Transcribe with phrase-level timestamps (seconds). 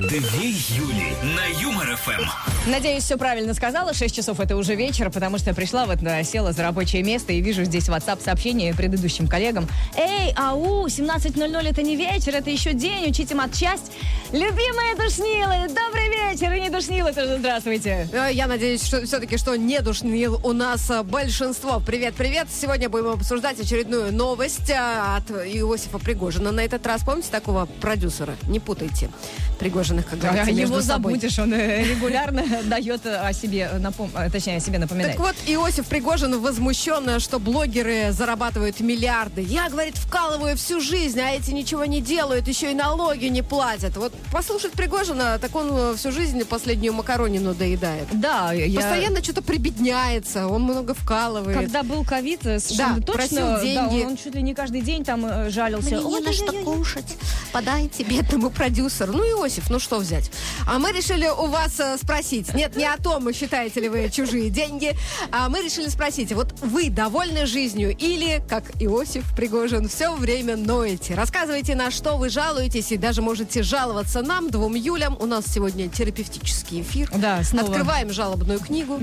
[0.00, 2.53] Две Юли на Юмор ФМ.
[2.66, 3.92] Надеюсь, все правильно сказала.
[3.92, 7.34] 6 часов это уже вечер, потому что я пришла, вот э, села за рабочее место
[7.34, 9.68] и вижу здесь WhatsApp сообщение предыдущим коллегам.
[9.98, 13.92] Эй, ау, 17.00 это не вечер, это еще день, учите матчасть.
[14.32, 18.08] Любимые душнилы, добрый вечер, и не душнилы тоже здравствуйте.
[18.14, 21.80] Э, Я надеюсь, что все-таки, что не душнил у нас э, большинство.
[21.80, 22.46] Привет-привет.
[22.50, 26.50] Сегодня будем обсуждать очередную новость э, от Иосифа Пригожина.
[26.50, 28.36] На этот раз, помните такого продюсера?
[28.48, 29.10] Не путайте.
[29.58, 31.12] Пригожиных, как говорится, между Его собой.
[31.12, 34.10] забудешь, он регулярно дает о себе, напом...
[34.16, 35.12] э, точнее, о себе напоминать.
[35.12, 39.42] Так вот, Иосиф Пригожин возмущен, что блогеры зарабатывают миллиарды.
[39.42, 43.96] Я, говорит, вкалываю всю жизнь, а эти ничего не делают, еще и налоги не платят.
[43.96, 48.08] Вот послушать Пригожина, так он э, всю жизнь последнюю макаронину доедает.
[48.12, 48.80] Да, я...
[48.80, 51.56] Постоянно что-то прибедняется, он много вкалывает.
[51.56, 54.02] Когда был ковид, э, совершенно Да, точно, просил да, деньги.
[54.02, 55.96] он, он чуть ли не каждый день там э, жалился.
[55.96, 57.16] Мне не на что кушать.
[57.52, 59.12] Подайте бедному продюсеру.
[59.12, 60.30] Ну, Иосиф, ну что взять?
[60.66, 61.96] А мы решили у вас э,
[62.44, 62.68] спросить.
[62.68, 64.94] Нет, не о том, считаете ли вы чужие деньги.
[65.30, 71.14] А мы решили спросить, вот вы довольны жизнью или, как Иосиф Пригожин, все время ноете?
[71.14, 75.16] Рассказывайте, на что вы жалуетесь, и даже можете жаловаться нам, двум Юлям.
[75.20, 77.10] У нас сегодня терапевтический эфир.
[77.14, 77.68] Да, снова.
[77.68, 78.98] Открываем жалобную книгу.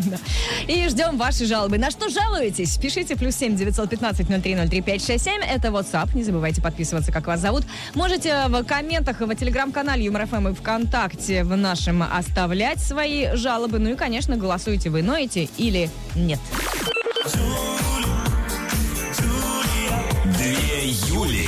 [0.68, 1.78] И ждем ваши жалобы.
[1.78, 2.78] На что жалуетесь?
[2.78, 5.42] Пишите плюс семь девятьсот пятнадцать ноль три ноль три пять шесть семь.
[5.42, 6.16] Это WhatsApp.
[6.16, 7.64] Не забывайте подписываться, как вас зовут.
[7.96, 13.80] Можете в комментах в телеграм-канале Юмор ФМ и ВКонтакте в нашем оставлять свои жалобы.
[13.80, 16.40] Ну и, конечно, голосуйте вы ноете или нет.
[20.38, 21.48] Две Юли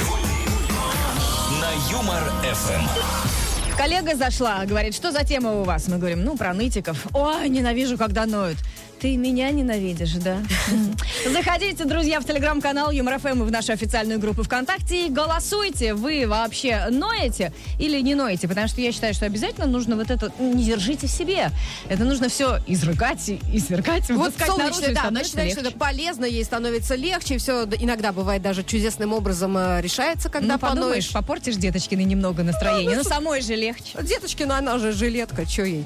[1.61, 3.77] на Юмор ФМ.
[3.77, 5.87] Коллега зашла, говорит, что за тема у вас?
[5.87, 7.07] Мы говорим, ну, про нытиков.
[7.13, 8.57] Ой, ненавижу, когда ноют.
[9.03, 10.37] Ты меня ненавидишь, да?
[11.29, 15.93] Заходите, друзья, в телеграм-канал Юмор ФМ и в нашу официальную группу ВКонтакте и голосуйте.
[15.93, 18.47] Вы вообще ноете или не ноете?
[18.47, 21.49] Потому что я считаю, что обязательно нужно вот это не держите в себе.
[21.89, 26.23] Это нужно все изрыгать, и извергать, Вот солнечное, да, она становится считает, что это полезно,
[26.23, 31.57] ей становится легче, все иногда бывает даже чудесным образом э, решается, когда Ну, подумаешь, попортишь
[31.57, 32.95] деточкины немного настроение.
[32.95, 34.01] Ну, самой же легче.
[34.01, 35.85] Деточкина, она же жилетка, что ей.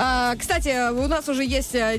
[0.00, 1.98] А, кстати, у нас уже есть э,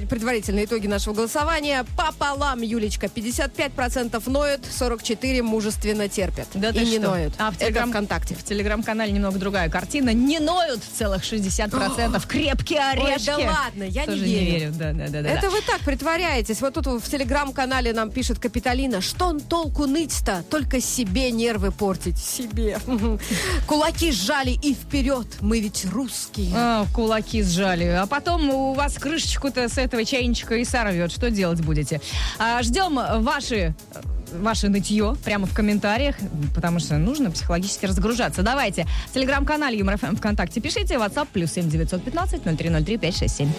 [0.59, 1.86] предварительные итоги нашего голосования.
[1.96, 6.47] Пополам, Юлечка, 55% ноют, 44% мужественно терпят.
[6.53, 7.09] Да и не что?
[7.12, 7.34] ноют.
[7.38, 8.36] А в Это Телеграм- ВКонтакте.
[8.36, 10.14] В телеграм-канале немного другая картина.
[10.14, 12.25] Не ноют целых 60%.
[12.28, 13.25] Крепкие орешки.
[13.28, 14.72] да ладно, я не Тоже верю.
[14.74, 15.30] Да, да, да, да.
[15.30, 16.62] Это вы так притворяетесь.
[16.62, 22.18] Вот тут в телеграм-канале нам пишет Капитолина, что он толку ныть-то, только себе нервы портить.
[22.18, 22.80] Себе.
[23.68, 26.52] Кулаки сжали и вперед, мы ведь русские.
[26.56, 27.86] А, кулаки сжали.
[27.86, 31.11] А потом у вас крышечку-то с этого чайничка и сорвет.
[31.11, 32.01] Что делать будете?
[32.37, 33.75] А, ждем ваши
[34.31, 36.15] ваше нытье прямо в комментариях,
[36.53, 38.43] потому что нужно психологически разгружаться.
[38.43, 38.85] Давайте.
[39.09, 40.95] В телеграм-канале Юмор ФМ ВКонтакте пишите.
[40.95, 43.49] WhatsApp плюс 7 915 0303 567.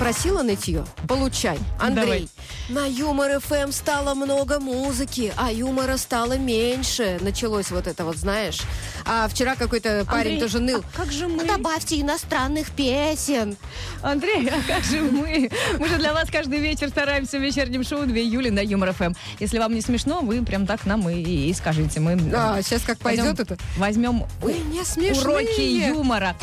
[0.00, 0.86] Просила нытье?
[1.06, 1.58] Получай.
[1.78, 2.26] Андрей.
[2.70, 7.18] На Юмор ФМ стало много музыки, а юмора стало меньше.
[7.20, 8.60] Началось вот это вот, знаешь.
[9.04, 10.82] А вчера какой-то парень Андрей, тоже ныл.
[10.94, 11.44] а как же мы?
[11.44, 13.58] Добавьте иностранных песен.
[14.02, 15.50] Андрей, а как же мы?
[15.78, 19.12] Мы же для вас каждый вечер стараемся в вечернем шоу 2 июля на Юмор ФМ.
[19.38, 22.00] Если вам не смешно, вы прям так нам и, и скажите.
[22.00, 23.58] Мы А, сейчас как пойдет возьмем- это?
[23.76, 25.20] Возьмем Вы не смешные.
[25.20, 26.34] уроки юмора.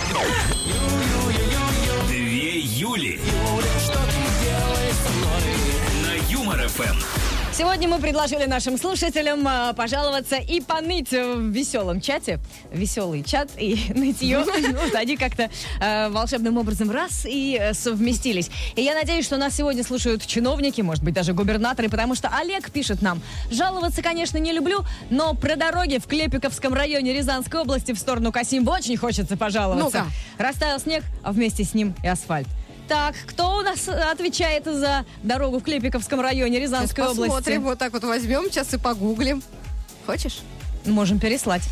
[2.08, 3.20] Две Юли
[7.58, 12.38] Сегодня мы предложили нашим слушателям а, пожаловаться и поныть в веселом чате.
[12.72, 14.44] Веселый чат и нытье.
[14.44, 15.50] Вот они как-то
[15.82, 18.52] а, волшебным образом раз и э, совместились.
[18.76, 22.70] И я надеюсь, что нас сегодня слушают чиновники, может быть, даже губернаторы, потому что Олег
[22.70, 27.98] пишет нам, жаловаться, конечно, не люблю, но про дороги в Клепиковском районе Рязанской области в
[27.98, 30.04] сторону Касимба очень хочется пожаловаться.
[30.04, 30.12] Ну-ка.
[30.38, 32.48] Растаял снег, а вместе с ним и асфальт.
[32.88, 37.30] Так, кто у нас отвечает за дорогу в Клепиковском районе Рязанской Сейчас области?
[37.30, 39.44] посмотрим, вот так вот возьмем, сейчас и погуглим.
[40.06, 40.40] Хочешь?
[40.86, 41.64] Можем переслать.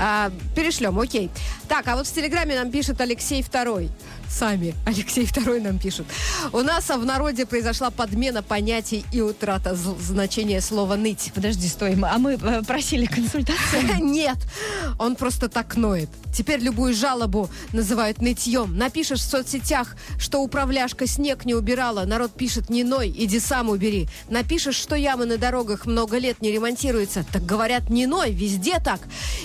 [0.00, 1.30] А, перешлем, окей.
[1.68, 3.88] Так, а вот в Телеграме нам пишет Алексей Второй.
[4.34, 6.06] Сами Алексей Второй нам пишет.
[6.52, 11.30] У нас в народе произошла подмена понятий и утрата значения слова «ныть».
[11.34, 13.82] Подожди, стой, а мы э, просили консультацию.
[14.00, 14.38] Нет,
[14.98, 16.10] он просто так ноет.
[16.34, 18.76] Теперь любую жалобу называют нытьем.
[18.76, 24.08] Напишешь в соцсетях, что управляшка снег не убирала, народ пишет «не ной, иди сам убери».
[24.28, 29.00] Напишешь, что ямы на дорогах много лет не ремонтируются, так говорят «не ной, везде так».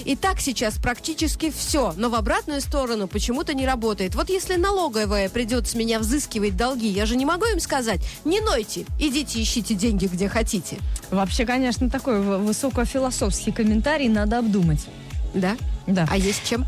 [0.05, 4.15] И так сейчас практически все, но в обратную сторону почему-то не работает.
[4.15, 8.39] Вот если налоговая придет с меня взыскивать долги, я же не могу им сказать, не
[8.39, 10.77] нойте, идите ищите деньги где хотите.
[11.11, 14.87] Вообще, конечно, такой высокофилософский комментарий надо обдумать.
[15.33, 15.57] Да?
[15.85, 16.07] Да.
[16.09, 16.65] А есть чем?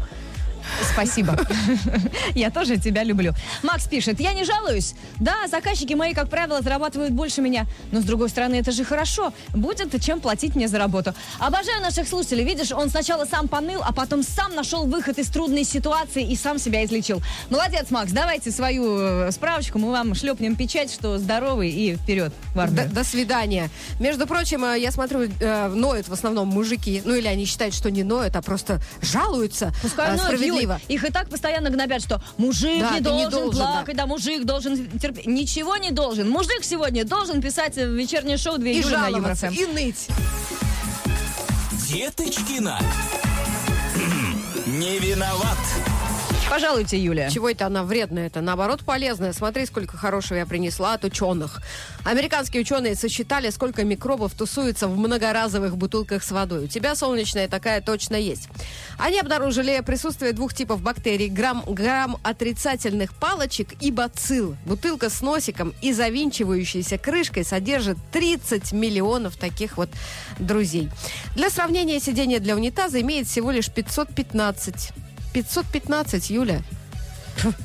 [0.93, 1.37] Спасибо.
[2.35, 3.33] Я тоже тебя люблю.
[3.63, 4.95] Макс пишет, я не жалуюсь.
[5.19, 7.65] Да, заказчики мои, как правило, зарабатывают больше меня.
[7.91, 9.33] Но, с другой стороны, это же хорошо.
[9.49, 11.13] Будет чем платить мне за работу.
[11.39, 12.43] Обожаю наших слушателей.
[12.43, 16.57] Видишь, он сначала сам поныл, а потом сам нашел выход из трудной ситуации и сам
[16.57, 17.21] себя излечил.
[17.49, 18.11] Молодец, Макс.
[18.11, 19.79] Давайте свою э, справочку.
[19.79, 23.69] Мы вам шлепнем печать, что здоровый и вперед в До, до свидания.
[23.99, 27.01] Между прочим, э, я смотрю, э, ноют в основном мужики.
[27.05, 30.79] Ну или они считают, что не ноют, а просто жалуются Пускай ноют, справедливо.
[30.87, 30.95] Юль.
[30.95, 34.05] Их и так постоянно гнобят, что мужик Да, не, должен не должен, плакать, да.
[34.05, 35.25] мужик должен терпеть.
[35.27, 36.29] Ничего не должен.
[36.29, 39.53] Мужик сегодня должен писать в вечернее шоу «Две И Юли» на Юмор жаловаться, ФМ.
[39.55, 40.07] и ныть.
[41.89, 42.79] Деточкина.
[44.67, 45.57] Не виноват.
[46.51, 47.29] Пожалуйте, Юля.
[47.29, 48.27] Чего это она вредная?
[48.27, 49.31] Это наоборот полезная.
[49.31, 51.61] Смотри, сколько хорошего я принесла от ученых.
[52.03, 56.65] Американские ученые сосчитали, сколько микробов тусуется в многоразовых бутылках с водой.
[56.65, 58.49] У тебя солнечная такая точно есть.
[58.97, 61.29] Они обнаружили присутствие двух типов бактерий.
[61.29, 64.57] Грамм, грамм отрицательных палочек и бацилл.
[64.65, 69.87] Бутылка с носиком и завинчивающейся крышкой содержит 30 миллионов таких вот
[70.37, 70.89] друзей.
[71.33, 74.91] Для сравнения, сиденье для унитаза имеет всего лишь 515
[75.33, 76.61] 515, Юля.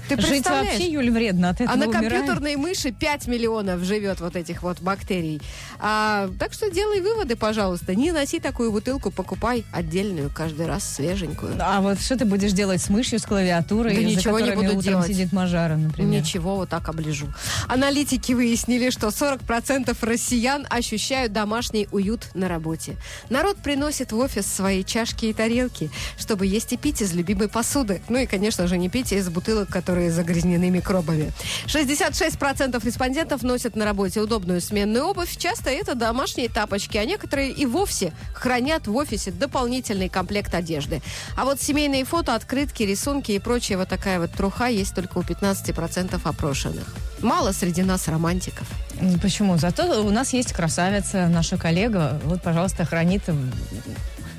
[0.08, 2.10] Ты Жить вообще, Юль, вредно от этого А на умираем.
[2.10, 5.40] компьютерной мыши 5 миллионов живет вот этих вот бактерий.
[5.78, 7.94] А, так что делай выводы, пожалуйста.
[7.94, 11.56] Не носи такую бутылку, покупай отдельную каждый раз, свеженькую.
[11.60, 15.08] А вот что ты будешь делать с мышью, с клавиатурой, Да ничего не буду делать.
[15.08, 16.20] сидит Мажара, например?
[16.22, 17.26] Ничего, вот так оближу.
[17.68, 22.96] Аналитики выяснили, что 40% россиян ощущают домашний уют на работе.
[23.30, 28.00] Народ приносит в офис свои чашки и тарелки, чтобы есть и пить из любимой посуды.
[28.08, 31.32] Ну и, конечно же, не пить из бутылок, которые загрязнены микробами.
[31.66, 35.36] 66% респондентов носят на работе удобную сменную обувь.
[35.36, 41.00] Часто это домашние тапочки, а некоторые и вовсе хранят в офисе дополнительный комплект одежды.
[41.36, 45.22] А вот семейные фото, открытки, рисунки и прочая вот такая вот труха есть только у
[45.22, 46.94] 15% опрошенных.
[47.20, 48.66] Мало среди нас романтиков.
[49.22, 49.56] Почему?
[49.58, 52.20] Зато у нас есть красавица, наша коллега.
[52.24, 53.22] Вот, пожалуйста, хранит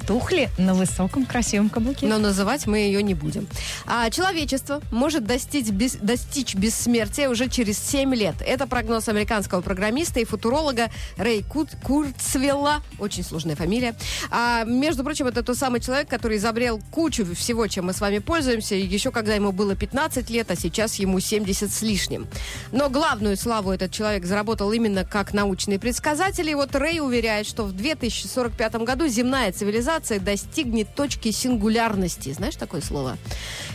[0.08, 2.08] тухли на высоком красивом каблуке.
[2.08, 3.46] Но называть мы ее не будем.
[3.86, 8.36] А человечество может достичь, бес- достичь бессмертия уже через 7 лет.
[8.40, 12.82] Это прогноз американского программиста и футуролога Рэй Кут- Курцвелла.
[13.00, 13.96] Очень сложная фамилия.
[14.32, 18.20] А, между прочим, это тот самый человек, который изобрел кучу всего, чем мы с вами
[18.20, 22.28] пользуемся, еще когда ему было 15 лет, а сейчас ему 70 с лишним.
[22.72, 26.50] Но главную славу этот человек заработал именно как научный предсказатель.
[26.50, 32.32] И вот Рэй уверяет, что в 2045 году земная цивилизация достигнет точки сингулярности.
[32.32, 33.18] Знаешь такое слово?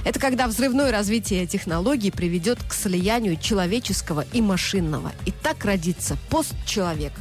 [0.05, 5.13] Это когда взрывное развитие технологий приведет к слиянию человеческого и машинного.
[5.27, 7.13] И так родится постчеловек.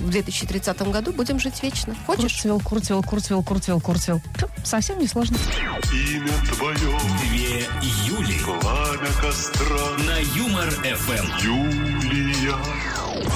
[0.00, 1.94] В 2030 году будем жить вечно.
[2.06, 2.32] Хочешь?
[2.32, 2.60] Курцвелл,
[3.02, 4.20] Курцвелл, Курцвелл, Курцвелл.
[4.36, 5.36] Тьфу, Совсем не сложно.
[5.92, 6.98] Имя твое,
[7.28, 7.66] Две
[8.06, 8.38] Юли.
[8.60, 11.44] пламя костра, На Юмор ФМ.
[11.44, 12.56] Юлия.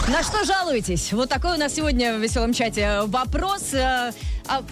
[0.09, 1.13] На что жалуетесь?
[1.13, 3.73] Вот такой у нас сегодня в веселом чате вопрос.
[3.75, 4.13] э,
[4.49, 4.63] а-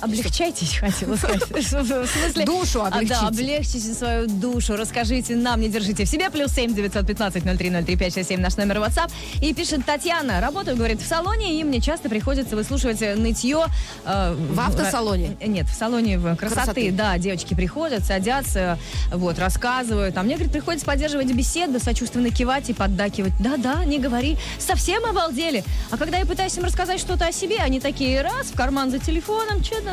[0.00, 1.42] Облегчайтесь, хотела сказать.
[1.50, 2.44] В смысле?
[2.44, 3.26] Душу А, Да, облегчите.
[3.26, 6.30] облегчите свою душу, расскажите нам, не держите в себе.
[6.30, 9.10] Плюс семь девятьсот пятнадцать ноль три ноль три пять шесть семь наш номер WhatsApp.
[9.42, 10.40] И пишет Татьяна.
[10.40, 13.66] Работаю, говорит, в салоне, и мне часто приходится выслушивать э, нытье.
[14.04, 15.36] э, В автосалоне?
[15.40, 16.56] э, Нет, в салоне в красоты.
[16.60, 16.90] Красоты.
[16.92, 18.78] Да, девочки приходят, садятся,
[19.12, 20.16] вот, рассказывают.
[20.16, 23.32] А мне, говорит, приходится поддерживать беседу, сочувственно кивать и поддакивать.
[23.40, 24.36] Да-да, не говори.
[24.58, 25.64] Совсем обалдели.
[25.90, 28.98] А когда я пытаюсь им рассказать что-то о себе, они такие раз в карман за
[28.98, 29.89] телефоном, что-то,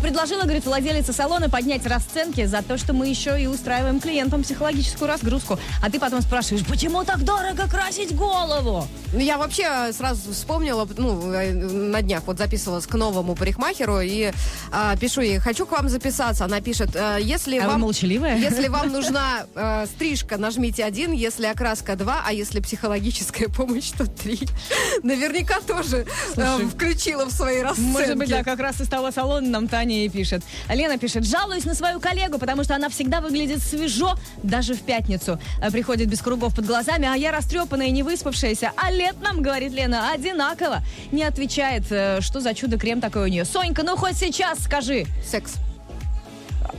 [0.00, 5.08] Предложила, говорит, владелица салона поднять расценки за то, что мы еще и устраиваем клиентам психологическую
[5.08, 5.58] разгрузку.
[5.82, 8.86] А ты потом спрашиваешь, почему так дорого красить голову?
[9.12, 14.00] Ну, Я вообще э, сразу вспомнила, ну, э, на днях вот записывалась к новому парикмахеру
[14.00, 14.32] и
[14.72, 16.44] а, пишу ей, хочу к вам записаться.
[16.44, 17.80] Она пишет, «Э, если А вам...
[17.80, 18.36] молчаливая?
[18.38, 24.06] Если вам нужна э, стрижка, нажмите один, если окраска два, а если психологическая помощь, то
[24.06, 24.40] три.
[25.02, 27.90] Наверняка тоже э, Слушай, включила в свои расценки.
[27.90, 30.42] Может быть, да, как раз из того салона нам Таня и пишет.
[30.68, 35.38] Лена пишет, жалуюсь на свою коллегу, потому что она всегда выглядит свежо, даже в пятницу.
[35.62, 38.72] А, Приходит без кругов под глазами, а я растрепанная и не выспавшаяся.
[38.76, 40.80] А лет нам, говорит Лена, одинаково.
[41.12, 43.44] Не отвечает, э, что за чудо-крем такой у нее.
[43.44, 45.04] Сонька, ну хоть сейчас скажи.
[45.24, 45.54] Секс.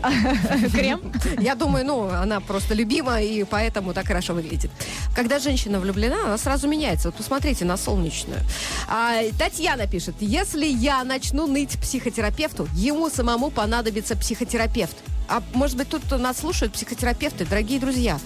[0.72, 1.02] Крем?
[1.40, 4.72] Я думаю, ну, она просто любима и поэтому так хорошо выглядит.
[5.16, 7.10] Когда женщина влюблена, она сразу меняется.
[7.10, 8.40] Вот посмотрите на солнечную.
[8.88, 14.96] А, Татьяна пишет, если я начну ныть психотерапевту, ему самому понадобится психотерапевт.
[15.28, 18.20] А может быть, тут нас слушают психотерапевты, дорогие друзья.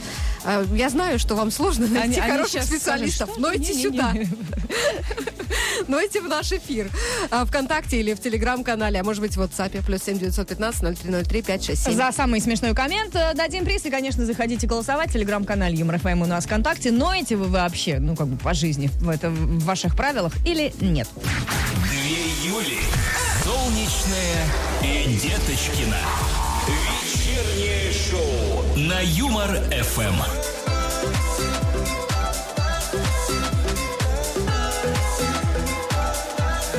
[0.43, 3.73] А, Я знаю, что вам сложно найти Они- они хороших щас специалистов, скажут, но идите
[3.75, 3.91] Не-не-не.
[3.91, 4.13] сюда.
[5.87, 6.89] Нойте в наш эфир.
[7.31, 11.93] А, Вконтакте или в Телеграм-канале, а может быть в WhatsApp, плюс 7 915 0303 567.
[11.95, 13.85] За самый смешной коммент э, дадим приз.
[13.85, 16.91] И, конечно, заходите голосовать в телеграм-канале Юмор ФМ у нас ВКонтакте.
[16.91, 21.07] Ноете вы вообще, ну, как бы по жизни в, это, в ваших правилах или нет?
[21.15, 22.79] Две Юли.
[23.43, 24.45] Солнечная
[24.81, 25.97] и Деточкина.
[26.67, 29.51] Вечернее шоу на Юмор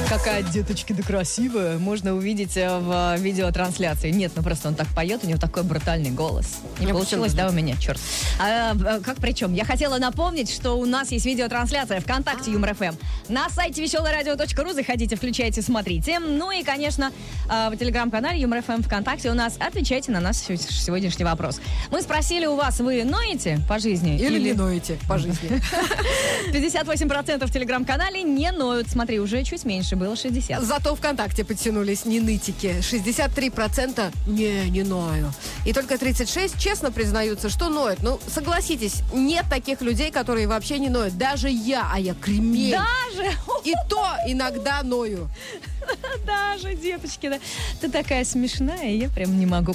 [0.08, 4.10] Какая деточки да красивая, можно увидеть э, в э, видеотрансляции.
[4.10, 6.58] Нет, ну просто он так поет, у него такой брутальный голос.
[6.78, 8.00] Не Я получилось, да, у меня, черт.
[8.40, 9.52] А, э, как причем?
[9.52, 12.94] Я хотела напомнить, что у нас есть видеотрансляция ВКонтакте Юмор ФМ.
[13.28, 16.20] На сайте веселорадио.ру заходите, включайте, смотрите.
[16.20, 17.10] Ну и, конечно,
[17.46, 21.60] в телеграм-канале Юмор ФМ ВКонтакте у нас отвечайте на наш сегодняшний вопрос.
[21.90, 24.16] Мы спросили у вас, вы ноете по жизни?
[24.16, 25.60] Или не ноете по жизни.
[26.52, 28.88] 58% в телеграм-канале не ноют.
[28.88, 30.62] Смотри, уже чуть меньше было 60.
[30.62, 32.76] Зато ВКонтакте подтянулись не нытики.
[32.80, 35.32] 63% не, не ною.
[35.64, 38.02] И только 36 честно признаются, что ноют.
[38.02, 41.16] Ну, согласитесь, нет таких людей, которые вообще не ноют.
[41.18, 42.72] Даже я, а я кремень.
[42.72, 43.30] Даже,
[43.64, 45.28] И то иногда ною.
[46.26, 47.38] даже, деточки, да.
[47.80, 49.74] Ты такая смешная, я прям не могу.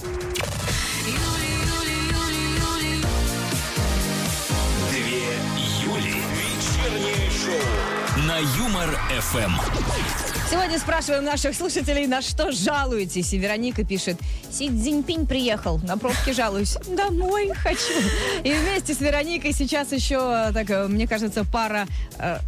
[8.41, 9.51] Юмор ФМ.
[10.49, 13.31] Сегодня спрашиваем наших слушателей, на что жалуетесь.
[13.33, 14.17] И Вероника пишет,
[14.49, 16.75] Си Цзиньпинь приехал, на пробке жалуюсь.
[16.87, 17.93] Домой хочу.
[18.43, 21.85] И вместе с Вероникой сейчас еще, так, э, мне кажется, пара
[22.17, 22.39] э,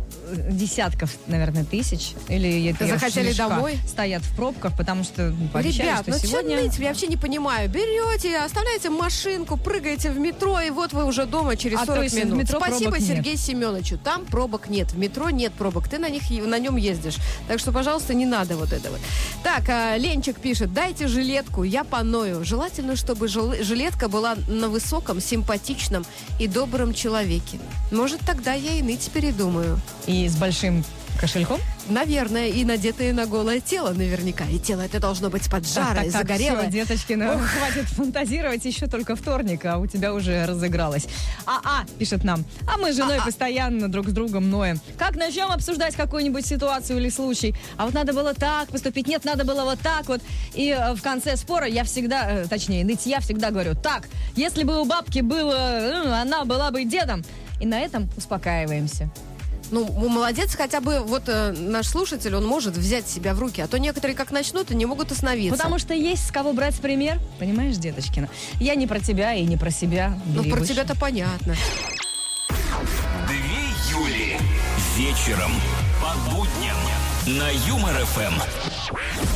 [0.50, 2.14] десятков, наверное, тысяч.
[2.28, 3.78] Или это захотели домой?
[3.88, 6.62] Стоят в пробках, потому что ну, пообещали, Ребят, что ну что сегодня...
[6.62, 6.78] ныть?
[6.80, 7.70] Я вообще не понимаю.
[7.70, 12.04] Берете, оставляете машинку, прыгаете в метро, и вот вы уже дома через А то 40
[12.04, 12.40] есть в минут.
[12.40, 13.08] метро Спасибо нет.
[13.08, 13.98] Сергею Семеновичу.
[13.98, 14.92] Там пробок нет.
[14.92, 15.88] В метро нет пробок.
[15.88, 17.18] Ты на них на нем ездишь.
[17.48, 18.98] Так что, пожалуйста, не надо вот этого.
[19.44, 22.44] Так, а, Ленчик пишет, дайте жилетку, я поною.
[22.46, 26.06] Желательно, чтобы жил- жилетка была на высоком, симпатичном
[26.40, 27.60] и добром человеке.
[27.92, 29.80] Может, тогда я и ныть передумаю.
[30.08, 30.84] И с большим
[31.20, 31.60] кошельком?
[31.90, 34.46] Наверное, и надетые на голое тело наверняка.
[34.46, 36.70] И тело это должно быть поджарое, загорелое.
[36.70, 41.08] Все, деточки, ну, хватит фантазировать, еще только вторник, а у тебя уже разыгралось.
[41.46, 44.80] А-а, пишет нам, а мы с женой постоянно друг с другом ноем.
[44.98, 47.54] Как начнем обсуждать какую-нибудь ситуацию или случай?
[47.78, 50.22] А вот надо было так поступить, нет, надо было вот так вот.
[50.54, 54.64] И э, в конце спора я всегда, э, точнее, ныть я всегда говорю, так, если
[54.64, 57.24] бы у бабки было, э, она была бы дедом.
[57.62, 59.10] И на этом успокаиваемся.
[59.74, 63.68] Ну, молодец, хотя бы вот э, наш слушатель, он может взять себя в руки, а
[63.68, 65.58] то некоторые как начнут и не могут остановиться.
[65.58, 67.20] Потому что есть с кого брать пример.
[67.40, 68.30] Понимаешь, деточкина?
[68.60, 70.20] Я не про тебя и не про себя.
[70.28, 70.74] Ну, Бери про выше.
[70.74, 71.56] тебя-то понятно.
[73.28, 74.38] Две Юли.
[74.96, 75.52] Вечером
[76.00, 76.78] по будням
[77.28, 78.34] на Юмор ФМ.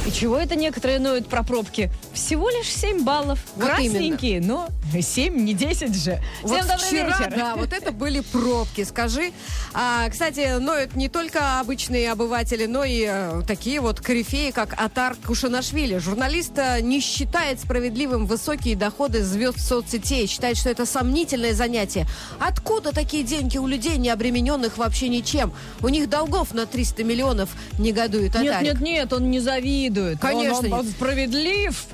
[0.06, 1.90] И чего это некоторые ноют про пробки?
[2.14, 3.40] Всего лишь 7 баллов.
[3.56, 4.68] Вот Красненькие, но
[5.00, 6.22] 7, не 10 же.
[6.44, 7.34] Вот Всем вчера, вечер.
[7.36, 9.32] да, вот это были пробки, скажи.
[9.74, 15.16] А, кстати, ноют не только обычные обыватели, но и э, такие вот корифеи, как Атар
[15.26, 15.98] Кушанашвили.
[15.98, 22.08] Журналист э, не считает справедливым высокие доходы звезд соцсетей, считает, что это сомнительное занятие.
[22.40, 25.54] Откуда такие деньги у людей, не обремененных вообще ничем?
[25.82, 28.74] У них долгов на 300 миллионов негодует Нет, Атарик.
[28.74, 30.20] нет, нет, он не завидует.
[30.20, 30.96] Конечно Он, он нет.
[30.96, 31.86] справедлив.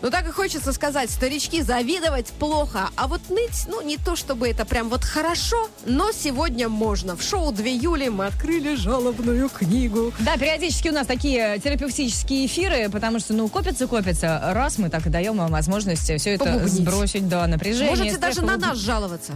[0.00, 4.46] Ну так и хочется сказать, старички, завидовать плохо, а вот ныть, ну не то чтобы
[4.48, 7.16] это прям вот хорошо, но сегодня можно.
[7.16, 10.12] В шоу 2 июля мы открыли жалобную книгу.
[10.20, 14.40] Да, периодически у нас такие терапевтические эфиры, потому что, ну, копится-копится.
[14.54, 16.70] Раз мы так и даем вам возможность все это Побубнить.
[16.74, 17.90] сбросить, да, напряжение.
[17.90, 18.68] Можете стресс, даже на побубнить.
[18.68, 19.32] нас жаловаться.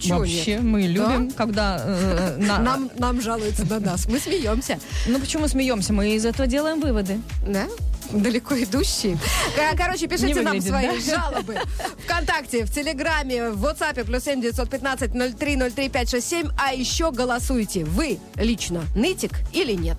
[0.00, 0.62] Чего Вообще, нет?
[0.62, 0.88] мы Да?
[0.88, 1.82] любим, когда...
[1.84, 4.06] э, на- Нам, нам жалуются на нас.
[4.06, 4.78] Мы смеемся.
[5.06, 5.92] Ну, почему смеемся?
[5.92, 7.20] Мы из этого делаем выводы.
[7.46, 7.66] Да?
[8.10, 9.18] Далеко идущие.
[9.54, 11.16] Кор- Короче, пишите Не нам выглядит, свои да?
[11.20, 11.56] жалобы.
[12.04, 16.48] Вконтакте, в Телеграме, в WhatsApp, плюс 7 915 03 03 567.
[16.58, 17.84] А еще голосуйте.
[17.84, 19.96] Вы лично нытик или нет?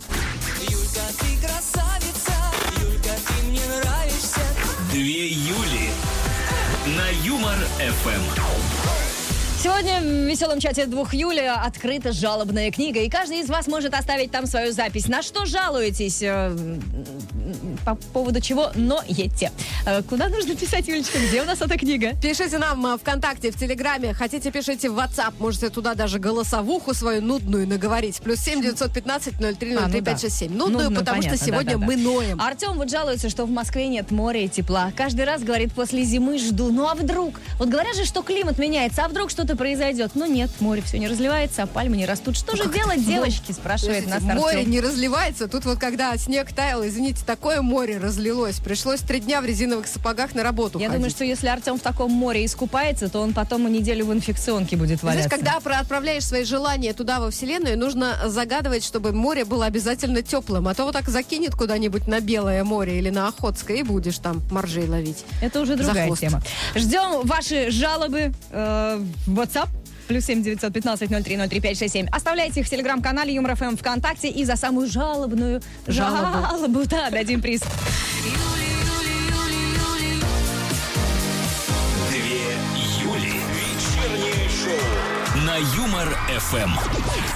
[0.68, 2.34] Юлька, ты красавица,
[2.82, 4.42] Юлька, ты мне нравишься.
[4.92, 5.90] Две Юли
[6.98, 9.11] на Юмор ФМ.
[9.62, 14.32] Сегодня в веселом чате 2 июля открыта жалобная книга, и каждый из вас может оставить
[14.32, 15.08] там свою запись.
[15.08, 16.24] На что жалуетесь?
[16.24, 16.52] Э,
[17.86, 19.52] По поводу чего ноете?
[19.86, 21.20] Э, Куда нужно писать, Юлечка?
[21.20, 22.14] Где у нас эта книга?
[22.20, 24.16] Пишите нам э, ВКонтакте, в Телеграме.
[24.16, 25.34] Хотите, пишите в WhatsApp.
[25.38, 28.20] Можете туда даже голосовуху свою нудную наговорить.
[28.22, 30.12] Плюс 7 915 03 А, ну 03 да.
[30.12, 30.50] 567.
[30.52, 31.86] Нудную, Нудную, потому понятно, что сегодня да-да-да.
[31.86, 32.42] мы ноем.
[32.42, 34.92] Артем вот жалуется, что в Москве нет моря и тепла.
[34.98, 36.72] Каждый раз говорит, после зимы жду.
[36.72, 37.40] Ну а вдруг?
[37.60, 40.12] Вот говорят же, что климат меняется, а вдруг что-то произойдет?
[40.16, 42.38] Ну нет, море все не разливается, а пальмы не растут.
[42.38, 44.72] Что же делать, девочки, спрашивает нас Подождите, море Артем.
[44.72, 45.48] не разливается.
[45.48, 48.60] Тут вот когда снег таял, извините, такое море разлилось.
[48.60, 50.98] Пришлось три дня в резиновых сапогах на работу Я ходить.
[51.00, 55.00] думаю, что если Артем в таком море искупается, то он потом неделю в инфекционке будет
[55.00, 55.30] Знаешь, валяться.
[55.38, 60.68] когда про- отправляешь свои желания туда, во Вселенную, нужно загадывать, чтобы море было обязательно теплым.
[60.68, 64.42] А то вот так закинет куда-нибудь на Белое море или на Охотское, и будешь там
[64.52, 65.24] моржей ловить.
[65.42, 66.42] Это уже другая тема.
[66.76, 69.70] Ждем ваши жалобы э, в WhatsApp.
[70.08, 72.08] Плюс семь девятьсот пятнадцать ноль три ноль три пять шесть семь.
[72.12, 76.48] Оставляйте их в телеграм-канале Юмор ФМ ВКонтакте и за самую жалобную Жалобу.
[76.48, 77.62] жалобу, да, дадим приз.
[82.10, 82.30] Две
[83.02, 83.40] Юли.
[83.56, 85.11] Вечернее шоу
[85.62, 86.72] Юмор ФМ.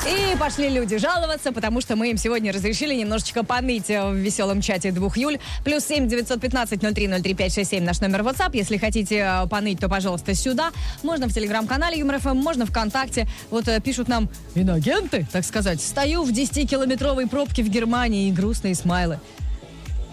[0.10, 4.62] И пошли люди жаловаться, потому что мы им сегодня разрешили немножечко поныть э, в веселом
[4.62, 5.38] чате 2 июль.
[5.64, 8.50] Плюс семь девятьсот пятнадцать ноль три ноль три пять шесть семь наш номер WhatsApp.
[8.54, 10.72] Если хотите э, поныть, то, пожалуйста, сюда.
[11.04, 13.28] Можно в телеграм-канале Юмор ФМ, можно ВКонтакте.
[13.52, 15.80] Вот э, пишут нам иногенты, так сказать.
[15.80, 19.20] Стою в 10-километровой пробке в Германии и грустные смайлы.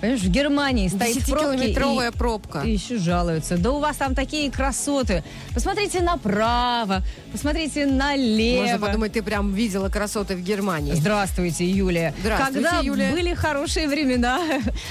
[0.03, 2.63] Понимаешь, в Германии стоит и- Десятикилометровая пробка.
[2.63, 3.57] и еще жалуются.
[3.57, 5.23] Да у вас там такие красоты.
[5.55, 8.63] Посмотрите направо, посмотрите налево.
[8.65, 10.95] Можно подумать, ты прям видела красоты в Германии.
[10.95, 12.13] Здравствуйте, Юлия.
[12.21, 13.13] Здравствуйте, Когда Юлия.
[13.13, 14.41] были хорошие времена,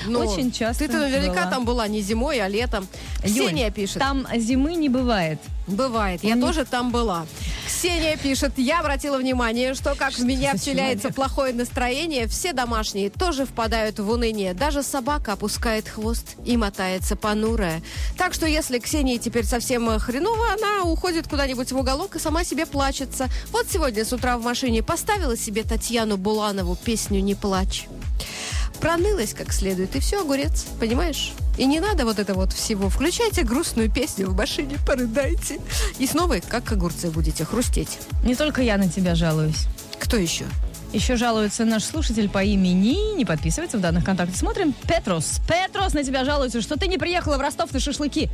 [0.07, 1.51] Ну, очень часто Ты-то наверняка была.
[1.51, 2.87] там была не зимой, а летом.
[3.25, 3.99] Юль, Ксения пишет.
[3.99, 5.39] Там зимы не бывает.
[5.67, 6.23] Бывает.
[6.23, 7.25] Я тоже там была.
[7.67, 11.15] Ксения пишет, я обратила внимание, что как в меня вселяется человек?
[11.15, 14.53] плохое настроение, все домашние тоже впадают в уныние.
[14.53, 17.81] Даже собака опускает хвост и мотается понурая.
[18.17, 22.65] Так что если Ксении теперь совсем хреново, она уходит куда-нибудь в уголок и сама себе
[22.65, 23.27] плачется.
[23.51, 27.87] Вот сегодня с утра в машине поставила себе Татьяну Буланову песню «Не плачь».
[28.81, 31.33] Пронылась как следует, и все, огурец, понимаешь?
[31.57, 32.89] И не надо вот это вот всего.
[32.89, 35.59] Включайте грустную песню в машине, порыдайте.
[35.99, 37.99] И снова, как огурцы, будете хрустеть.
[38.23, 39.67] Не только я на тебя жалуюсь.
[39.99, 40.45] Кто еще?
[40.93, 44.35] Еще жалуется наш слушатель по имени, не подписывается в данных контактах.
[44.35, 45.39] Смотрим, Петрос.
[45.47, 48.29] Петрос на тебя жалуется, что ты не приехала в Ростов на шашлыки.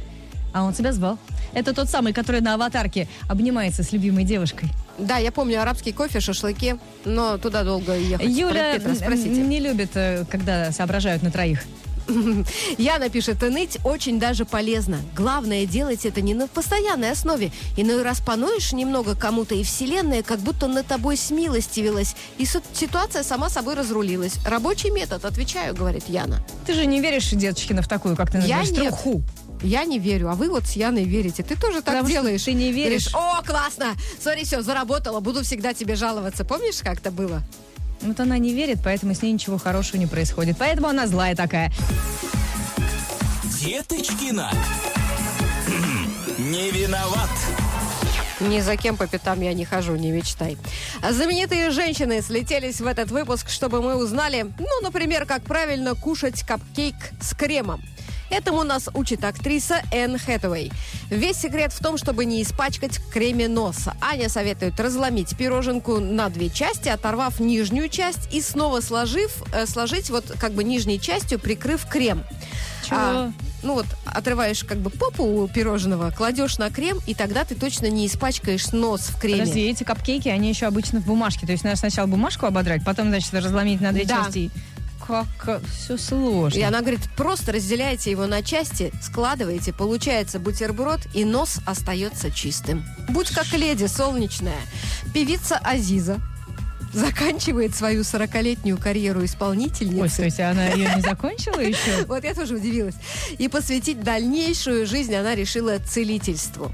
[0.54, 1.20] А он тебя звал.
[1.54, 4.70] Это тот самый, который на аватарке обнимается с любимой девушкой.
[4.98, 8.28] Да, я помню арабский кофе, шашлыки, но туда долго ехать.
[8.28, 9.42] Юля Петра спросите.
[9.42, 11.64] не любит, э, когда соображают на троих.
[12.78, 14.98] Яна пишет, ныть очень даже полезно.
[15.16, 17.52] Главное делать это не на постоянной основе.
[17.76, 22.16] Иной раз поноешь немного кому-то, и вселенная как будто на тобой смилостивилась.
[22.38, 24.36] И ситуация сама собой разрулилась.
[24.46, 26.44] Рабочий метод, отвечаю, говорит Яна.
[26.66, 28.94] Ты же не веришь, Деточкина, в такую, как ты Я называешь, нет.
[29.62, 31.44] Я не верю, а вы вот с Яной верите.
[31.44, 32.44] Ты тоже так Потому что делаешь.
[32.44, 33.12] ты не веришь.
[33.12, 33.94] Говоришь, О, классно!
[34.22, 36.46] Смотри, все, заработала, буду всегда тебе жаловаться.
[36.46, 37.42] Помнишь, как это было?
[38.02, 40.58] Вот она не верит, поэтому с ней ничего хорошего не происходит.
[40.60, 41.72] Поэтому она злая такая.
[43.60, 44.52] Деточкина.
[46.38, 47.30] Не виноват.
[48.40, 50.58] Ни за кем по пятам я не хожу, не мечтай.
[51.10, 56.96] Знаменитые женщины слетелись в этот выпуск, чтобы мы узнали, ну, например, как правильно кушать капкейк
[57.20, 57.82] с кремом.
[58.30, 60.72] Этому нас учит актриса Энн Хэтэуэй.
[61.10, 63.96] Весь секрет в том, чтобы не испачкать креме носа.
[64.02, 70.10] Аня советует разломить пироженку на две части, оторвав нижнюю часть и снова сложив, э, сложить
[70.10, 72.24] вот как бы нижней частью, прикрыв крем.
[72.86, 72.98] Чего?
[73.00, 73.32] А,
[73.64, 77.88] ну вот, отрываешь как бы попу у пирожного, кладешь на крем, и тогда ты точно
[77.88, 79.40] не испачкаешь нос в креме.
[79.40, 81.46] Подожди, эти капкейки, они еще обычно в бумажке.
[81.46, 84.24] То есть надо сначала бумажку ободрать, потом, значит, разломить на две Да.
[84.26, 84.52] части.
[85.08, 86.60] Как все сложно.
[86.60, 92.84] И она говорит, просто разделяете его на части, складываете, получается бутерброд, и нос остается чистым.
[93.10, 94.60] Будь как леди солнечная.
[95.14, 96.20] Певица Азиза
[96.94, 100.02] заканчивает свою 40-летнюю карьеру исполнительницы.
[100.02, 102.04] Ой, стойте, она ее не закончила еще?
[102.08, 102.96] Вот я тоже удивилась.
[103.38, 106.72] И посвятить дальнейшую жизнь она решила целительству.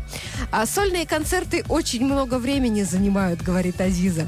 [0.51, 4.25] А сольные концерты очень много времени занимают, говорит Азиза.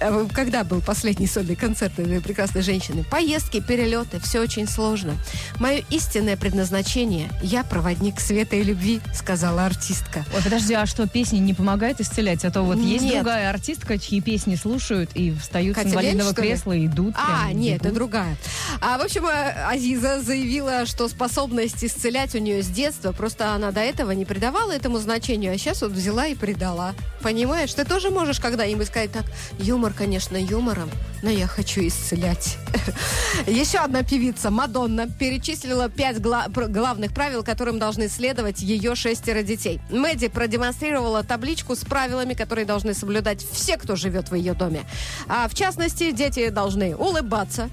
[0.00, 3.04] Э, Когда был последний сольный концерт этой прекрасной женщины?
[3.10, 5.14] Поездки, перелеты, все очень сложно.
[5.58, 10.24] Мое истинное предназначение– я проводник света и любви, сказала артистка.
[10.34, 12.44] Ой, подожди, а что, песни не помогают исцелять?
[12.44, 13.16] А то вот есть Нет.
[13.16, 16.34] другая артистка, чьи песни слушают и встают Катя с инвалидного ли?
[16.34, 17.14] кресла и идут.
[17.16, 17.86] А, прям, нет, бегут.
[17.86, 18.36] это другая.
[18.80, 23.70] А, в общем, э, Азиза заявила, что способность исцелять у нее с детства, просто она
[23.70, 26.94] до этого не придавала этому значению, а сейчас вот взяла и придала.
[27.22, 27.74] Понимаешь?
[27.74, 29.24] Ты тоже можешь когда-нибудь сказать так,
[29.58, 30.90] юмор, конечно, юмором,
[31.22, 32.56] но я хочу исцелять.
[33.46, 39.80] Еще одна певица, Мадонна, перечислила пять гла- главных правил, которым должны следовать ее шестеро детей.
[39.90, 44.82] Мэдди продемонстрировала табличку с правилами, которые должны соблюдать все, кто живет в ее доме.
[45.28, 47.70] А, в частности, дети должны улыбаться,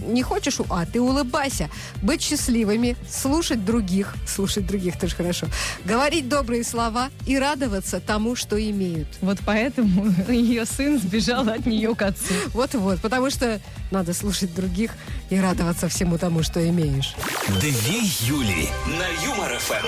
[0.00, 1.68] не хочешь, у- а ты улыбайся,
[2.02, 5.46] быть счастливыми, слушать других, слушать других тоже хорошо,
[5.84, 9.08] говорить добрые слова и радоваться тому, что имеют.
[9.20, 12.34] Вот поэтому ее сын сбежал от нее к отцу.
[12.54, 14.92] Вот-вот, потому что надо слушать других
[15.30, 17.14] и радоваться всему тому, что имеешь.
[17.60, 19.86] Две Юли на Юмор ФМ.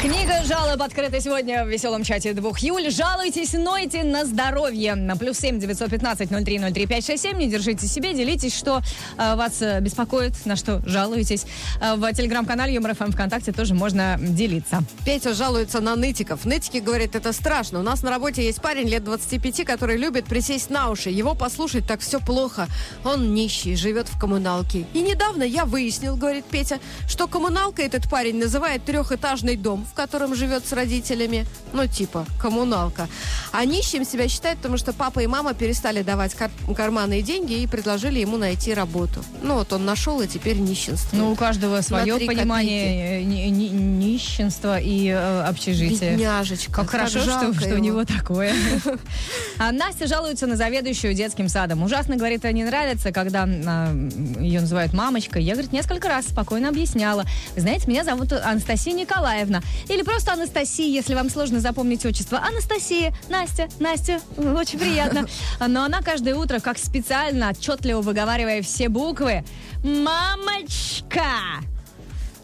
[0.00, 2.90] Книга жалоб открыта сегодня в веселом чате 2 июля.
[2.90, 4.94] Жалуйтесь, нойте на здоровье.
[4.94, 7.36] На плюс 7 915 03 03 567.
[7.36, 8.80] Не держите себе, делитесь, что
[9.18, 11.46] э, вас э, беспокоит, на что жалуетесь.
[11.80, 14.82] Э, в телеграм-канале Юмор ФМ ВКонтакте тоже можно делиться.
[15.06, 16.44] Петя жалуется на нытиков.
[16.44, 17.80] Нытики говорят, это страшно.
[17.80, 21.10] У нас на работе есть парень лет 25, который любит присесть на уши.
[21.10, 22.66] Его послушать так все плохо.
[23.04, 24.86] Он нищий, живет в коммуналке.
[24.92, 30.34] И недавно я выяснил, говорит Петя, что коммуналка этот парень называет трехэтажный дом, в котором
[30.34, 31.46] живет с родителями.
[31.72, 33.08] Ну, типа, коммуналка.
[33.52, 37.66] А нищим себя считает, потому что папа и мама перестали давать кар- карманные деньги и
[37.66, 39.24] предложили ему найти работу.
[39.42, 41.22] Ну, вот он нашел и теперь нищенствует.
[41.22, 46.12] Ну, у каждого свое понимание э, ни- ни- нищенства и э, общежития.
[46.12, 46.72] Бедняжечка.
[46.72, 47.78] Как хорошо, что, что у его.
[47.78, 48.52] него такое.
[49.60, 51.82] А Настя жалуется на заведующую детским садом.
[51.82, 53.92] Ужасно, говорит, не нравится, когда а,
[54.38, 55.42] ее называют мамочкой.
[55.42, 57.24] Я, говорит, несколько раз спокойно объясняла.
[57.56, 59.62] Знаете, меня зовут Анастасия Николаевна.
[59.88, 62.38] Или просто Анастасия, если вам сложно запомнить отчество.
[62.38, 65.26] Анастасия, Настя, Настя, очень приятно.
[65.66, 69.17] Но она каждое утро, как специально, отчетливо выговаривая все буквы,
[69.82, 71.60] «Мамочка!»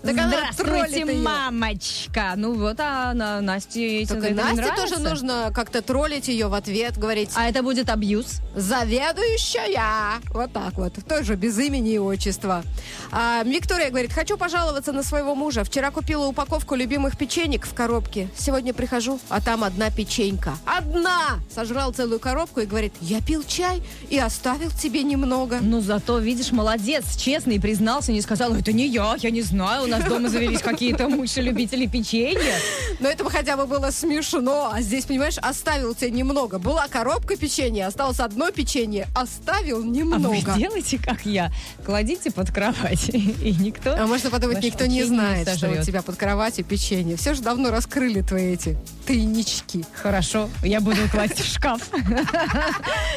[0.05, 1.23] Так она Здравствуйте, троллит её.
[1.23, 2.33] мамочка.
[2.37, 4.83] Ну вот, а на Насте этим это не Насте нравится.
[4.88, 8.40] тоже нужно как-то троллить ее в ответ, говорить А это будет абьюз.
[8.55, 10.95] «Заведующая!» Вот так вот.
[11.09, 12.62] Тоже без имени и отчества.
[13.11, 15.64] А, Виктория говорит, хочу пожаловаться на своего мужа.
[15.64, 18.29] Вчера купила упаковку любимых печенек в коробке.
[18.37, 20.55] Сегодня прихожу, а там одна печенька.
[20.67, 21.38] Одна!
[21.55, 25.59] Сожрал целую коробку и говорит, я пил чай и оставил тебе немного.
[25.61, 29.87] Ну, зато, видишь, молодец, честный, признался, не сказал, это не я, я не знаю, у
[29.99, 32.57] нас дома завелись какие-то мыши-любители печенья.
[33.01, 34.71] Но это бы хотя бы было смешно.
[34.73, 36.59] А здесь, понимаешь, оставил тебе немного.
[36.59, 39.09] Была коробка печенья, осталось одно печенье.
[39.15, 40.55] Оставил А вы немного.
[40.57, 41.53] делайте, как я.
[41.85, 43.95] Кладите под кровать, и никто...
[43.95, 47.17] А можно подумать, никто не знает, что у тебя под кроватью печенье.
[47.17, 48.77] Все же давно раскрыли твои эти
[49.07, 49.85] тайнички.
[49.95, 51.81] Хорошо, я буду класть в шкаф.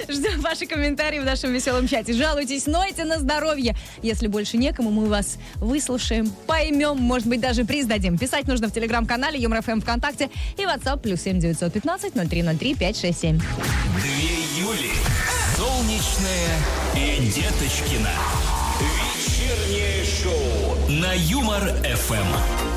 [0.10, 2.14] Ждем ваши комментарии в нашем веселом чате.
[2.14, 3.76] Жалуйтесь, нойте на здоровье.
[4.02, 6.32] Если больше некому, мы вас выслушаем,
[6.68, 8.18] поймем, может быть, даже приз дадим.
[8.18, 13.38] Писать нужно в телеграм-канале Юмор ФМ ВКонтакте и WhatsApp плюс 7 915 0303 567.
[13.38, 13.46] Две
[14.60, 14.92] Юли.
[15.56, 16.58] Солнечная
[16.96, 18.10] и Деточкина.
[18.82, 22.77] Вечернее шоу на Юмор ФМ.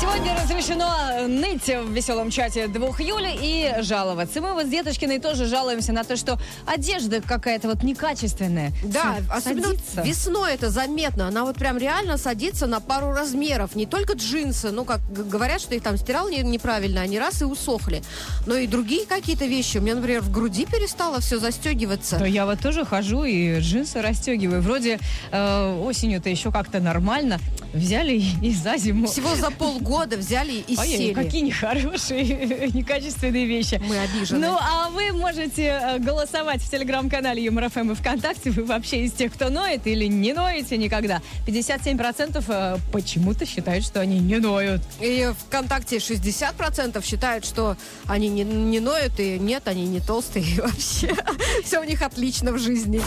[0.00, 4.40] Сегодня разрешено ныть в веселом чате 2 июля и жаловаться.
[4.40, 8.72] Мы вот с Деточкиной тоже жалуемся на то, что одежда какая-то вот некачественная.
[8.82, 10.02] Да, С- особенно садится.
[10.02, 11.28] весной это заметно.
[11.28, 13.74] Она вот прям реально садится на пару размеров.
[13.76, 17.42] Не только джинсы, ну, как г- говорят, что их там стирал не- неправильно, они раз
[17.42, 18.02] и усохли.
[18.46, 19.78] Но и другие какие-то вещи.
[19.78, 22.16] У меня, например, в груди перестало все застегиваться.
[22.18, 24.62] Да я вот тоже хожу и джинсы расстегиваю.
[24.62, 24.98] Вроде
[25.30, 27.38] э, осенью-то еще как-то нормально.
[27.74, 29.06] Взяли и, и за зиму.
[29.06, 29.50] Всего за
[29.90, 31.12] полгода взяли и Ой, сели.
[31.12, 33.80] какие нехорошие, некачественные вещи.
[33.86, 34.46] Мы обижены.
[34.46, 38.50] Ну, а вы можете э, голосовать в телеграм-канале Юмор ФМ и ВКонтакте.
[38.50, 41.20] Вы вообще из тех, кто ноет или не ноете никогда?
[41.46, 44.82] 57% э, почему-то считают, что они не ноют.
[45.00, 47.76] И ВКонтакте 60% считают, что
[48.06, 51.14] они не, не ноют, и нет, они не толстые, и вообще
[51.64, 53.02] все у них отлично в жизни.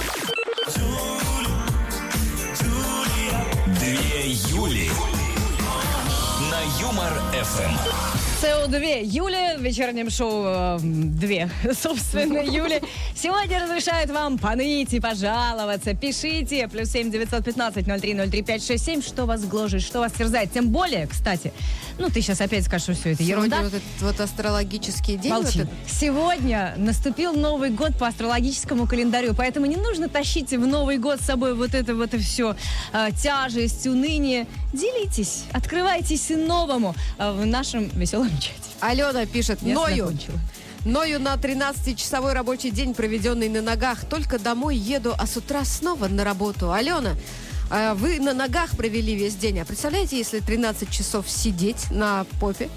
[7.03, 8.73] Две Юли на Юмор ФМ.
[8.73, 11.49] СО2 Юля в вечернем шоу э, две,
[11.81, 12.81] собственно, Юли.
[13.15, 15.93] Сегодня разрешает вам поныть и пожаловаться.
[15.93, 19.81] Пишите, плюс семь девятьсот пятнадцать ноль три ноль три пять шесть семь, что вас гложет,
[19.81, 20.51] что вас терзает.
[20.51, 21.53] Тем более, кстати,
[21.97, 23.59] ну ты сейчас опять скажешь, что все это ерунда.
[23.59, 25.31] Сегодня вот этот вот астрологический день.
[25.31, 25.59] Молчи.
[25.59, 25.69] вот этот.
[25.87, 31.25] Сегодня наступил Новый год по астрологическому календарю, поэтому не нужно тащить в Новый год с
[31.25, 32.55] собой вот это вот все
[33.21, 34.47] тяжесть, уныние.
[34.73, 38.53] Делитесь, открывайтесь новому э, в нашем веселом чате.
[38.79, 40.05] Алена пишет, Я ною.
[40.05, 40.39] закончила.
[40.85, 44.03] Ною на 13-часовой рабочий день, проведенный на ногах.
[44.05, 46.73] Только домой еду, а с утра снова на работу.
[46.73, 47.15] Алена,
[47.95, 49.59] вы на ногах провели весь день.
[49.59, 52.69] А представляете, если 13 часов сидеть на попе?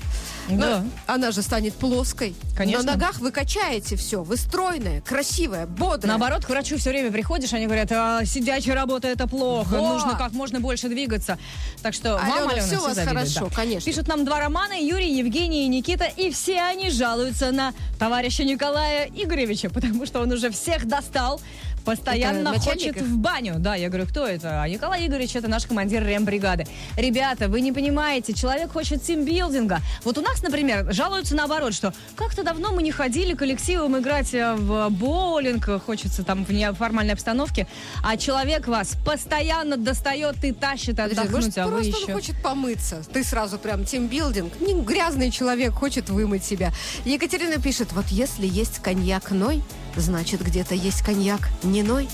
[0.49, 0.81] Да.
[0.81, 2.35] Ну, она же станет плоской.
[2.57, 2.85] Конечно.
[2.85, 4.23] На ногах вы качаете все.
[4.23, 6.17] Вы стройная, красивая, бодрая.
[6.17, 9.95] Наоборот, к врачу все время приходишь, они говорят, а, сидячая работа это плохо, Вот.
[9.95, 11.39] нужно как можно больше двигаться.
[11.83, 13.91] Так что Алена, Алена, всё у вас завидуют, хорошо, конечно.
[13.91, 19.07] Пишут нам два романа, Юрий, Евгений и Никита, и все они жалуются на товарища Николая
[19.07, 21.41] Игоревича, потому что он уже всех достал,
[21.87, 23.55] постоянно Это хочет в баню.
[23.59, 24.61] Да, я говорю, кто это?
[24.61, 26.66] А Николай Игоревич это наш командир рембригады.
[26.96, 29.81] Ребята, вы не понимаете, человек хочет тимбилдинга.
[30.05, 34.55] Вот у нас, например, жалуются наоборот, что как-то давно мы не ходили коллективом играть э,
[34.55, 37.68] в боулинг, хочется там в неформальной обстановке,
[38.03, 42.12] а человек вас постоянно достает и тащит отдохнуть, может, а вы просто еще...
[42.12, 43.03] он хочет помыться.
[43.12, 44.61] Ты сразу прям тимбилдинг.
[44.61, 46.72] Не грязный человек хочет вымыть себя.
[47.05, 49.62] Екатерина пишет, вот если есть коньяк Ной,
[49.97, 52.09] значит, где-то есть коньяк не Ной.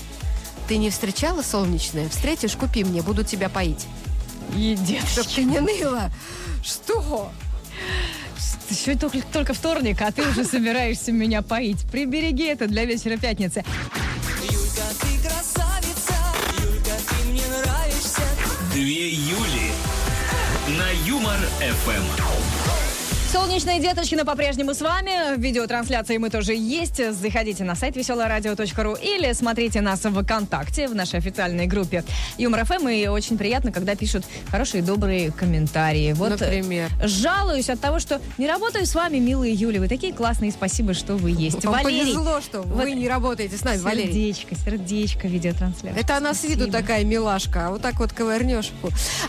[0.67, 2.07] Ты не встречала солнечное?
[2.09, 3.85] Встретишь, купи мне, буду тебя поить.
[4.55, 5.11] И деточки.
[5.11, 6.11] Чтоб ты не ныла.
[6.63, 7.31] Что?
[8.69, 11.85] Еще только, только вторник, а ты уже собираешься меня поить.
[11.91, 13.63] Прибереги это для вечера пятницы.
[14.43, 16.15] Юлька, ты красавица,
[16.59, 18.21] Юлька, ты мне нравишься.
[18.73, 19.71] Две Юли
[20.77, 22.52] на Юмор ФМ.
[23.33, 25.35] Солнечные деточкины по-прежнему с вами.
[25.35, 27.01] В видеотрансляции мы тоже есть.
[27.15, 32.03] Заходите на сайт веселорадио.ру или смотрите нас в ВКонтакте, в нашей официальной группе
[32.37, 32.89] Юмор ФМ.
[32.89, 36.13] И очень приятно, когда пишут хорошие, добрые комментарии.
[36.13, 36.91] Вот э, Например?
[37.01, 39.79] жалуюсь от того, что не работаю с вами, милые Юли.
[39.79, 41.65] Вы такие классные, спасибо, что вы есть.
[41.65, 44.13] Вам Валерий, повезло, что вот вы не работаете с нами, Валерий.
[44.13, 45.99] сердечко, сердечко видеотрансляции.
[45.99, 48.71] Это она с виду такая милашка, а вот так вот ковырнешь.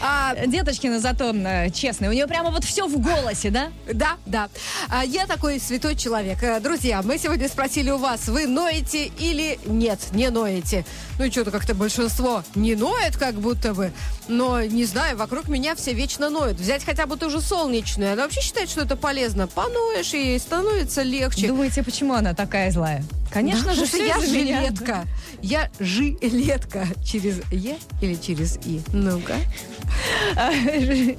[0.02, 2.10] А, Деточкина зато э, честная.
[2.10, 3.70] У нее прямо вот все в голосе, да?
[3.94, 4.48] Да, да.
[4.88, 6.42] А, я такой святой человек.
[6.42, 10.84] Э, Друзья, мы сегодня спросили у вас, вы ноете или нет, не ноете.
[11.18, 13.92] Ну и что-то как-то большинство не ноет как будто бы.
[14.26, 16.58] Но, не знаю, вокруг меня все вечно ноют.
[16.58, 18.14] Взять хотя бы ту же солнечную.
[18.14, 19.46] Она вообще считает, что это полезно.
[19.46, 21.46] Поноешь, и становится легче.
[21.46, 23.04] Думаете, почему она такая злая?
[23.34, 25.04] Конечно Да, же, что всё я жилетка.
[25.42, 26.86] Я жилетка.
[27.04, 28.80] Через Е или через И?
[28.92, 29.34] Ну-ка.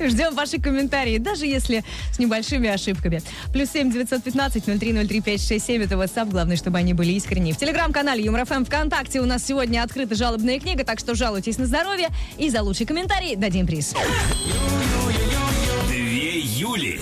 [0.07, 3.21] Ждем ваши комментарии, даже если с небольшими ошибками.
[3.51, 6.31] Плюс семь девятьсот пятнадцать ноль три ноль три пять шесть семь это WhatsApp.
[6.31, 7.53] Главное, чтобы они были искренние.
[7.53, 11.65] В телеграм-канале Юмор ФМ ВКонтакте у нас сегодня открыта жалобная книга, так что жалуйтесь на
[11.65, 12.07] здоровье.
[12.37, 13.93] И за лучший комментарий дадим приз.
[15.89, 16.97] Две Юли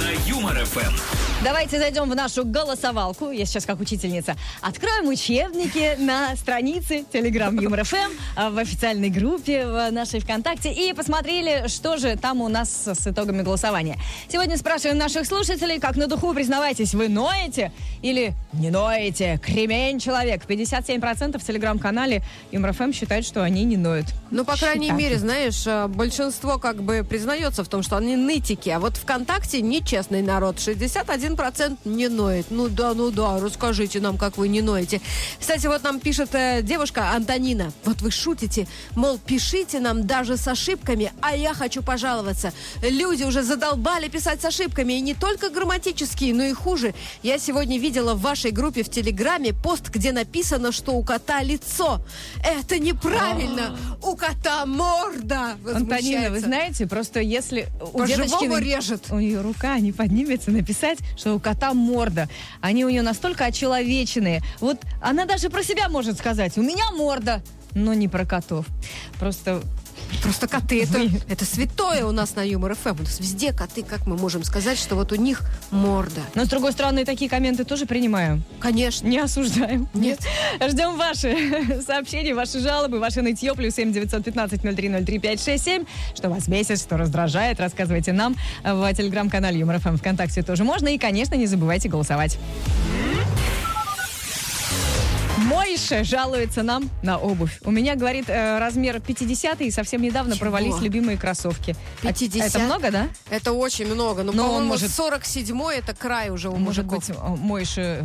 [0.00, 1.31] на Юмор ФМ.
[1.44, 3.32] Давайте зайдем в нашу голосовалку.
[3.32, 4.36] Я сейчас как учительница.
[4.60, 7.96] Откроем учебники на странице Telegram Юмор ФМ
[8.36, 13.06] а, в официальной группе в нашей ВКонтакте и посмотрели, что же там у нас с
[13.08, 13.98] итогами голосования.
[14.28, 19.40] Сегодня спрашиваем наших слушателей, как на духу, признавайтесь, вы ноете или не ноете?
[19.44, 20.44] Кремень человек.
[20.46, 24.06] 57% в Телеграм-канале Юмор ФМ считают, что они не ноют.
[24.30, 25.02] Ну, по крайней Считают.
[25.02, 28.68] мере, знаешь, э, большинство как бы признается в том, что они нытики.
[28.68, 30.58] А вот ВКонтакте нечестный народ.
[30.58, 31.31] 61%
[31.84, 32.46] не ноет.
[32.50, 35.00] Ну да, ну да, расскажите нам, как вы не ноете.
[35.40, 37.72] Кстати, вот нам пишет э, девушка Антонина.
[37.84, 42.52] Вот вы шутите, мол, пишите нам даже с ошибками, а я хочу пожаловаться.
[42.82, 46.94] Люди уже задолбали писать с ошибками, и не только грамматические, но и хуже.
[47.22, 52.00] Я сегодня видела в вашей группе в Телеграме пост, где написано, что у кота лицо.
[52.44, 53.76] Это неправильно.
[54.02, 55.56] У кота морда.
[55.74, 59.04] Антонина, вы знаете, просто если у По-живому девочки режет.
[59.10, 62.28] у нее рука не поднимется написать, что у кота морда.
[62.60, 64.42] Они у нее настолько очеловеченные.
[64.58, 68.66] Вот она даже про себя может сказать, у меня морда, но не про котов.
[69.20, 69.62] Просто
[70.22, 73.00] Просто коты, это, это святое у нас на Юмор ФМ.
[73.00, 76.20] У нас везде коты, как мы можем сказать, что вот у них морда.
[76.34, 78.42] Но, с другой стороны, такие комменты тоже принимаем.
[78.60, 79.08] Конечно.
[79.08, 79.88] Не осуждаем.
[79.94, 80.20] Нет.
[80.68, 83.54] Ждем ваши сообщения, ваши жалобы, ваши нытье.
[83.54, 85.84] Плюс семь девятьсот пятнадцать ноль три ноль три пять шесть семь.
[86.14, 90.88] Что вас бесит, что раздражает, рассказывайте нам в телеграм-канале Юмор ФМ ВКонтакте тоже можно.
[90.88, 92.38] И, конечно, не забывайте голосовать.
[95.72, 97.58] Мой Мойша жалуется нам на обувь.
[97.64, 100.40] У меня, говорит, э, размер 50 и совсем недавно Чего?
[100.40, 101.74] провались любимые кроссовки.
[102.02, 102.46] А 50?
[102.46, 103.08] Это много, да?
[103.30, 104.22] Это очень много.
[104.22, 107.08] Ну, Но он по-моему, может- 47-й это край уже у Может мужиков.
[107.08, 108.04] быть, э, Мойша э,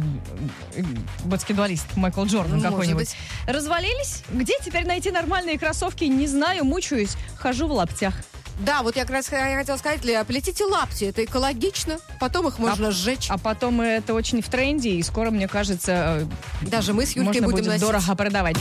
[0.75, 0.83] э,
[1.25, 3.15] баскетболист Майкл Джордан Может какой-нибудь.
[3.47, 4.23] Развалились?
[4.31, 6.05] Где теперь найти нормальные кроссовки?
[6.05, 7.17] Не знаю, мучаюсь.
[7.37, 8.15] Хожу в лаптях.
[8.59, 12.91] Да, вот я как раз хотела сказать, Лея, плетите лапти, это экологично, потом их можно
[12.91, 13.27] сжечь.
[13.29, 16.27] А потом это очень в тренде, и скоро, мне кажется,
[16.61, 17.81] э, Даже мы с Юлькой можно будем будет носить.
[17.81, 18.57] дорого продавать.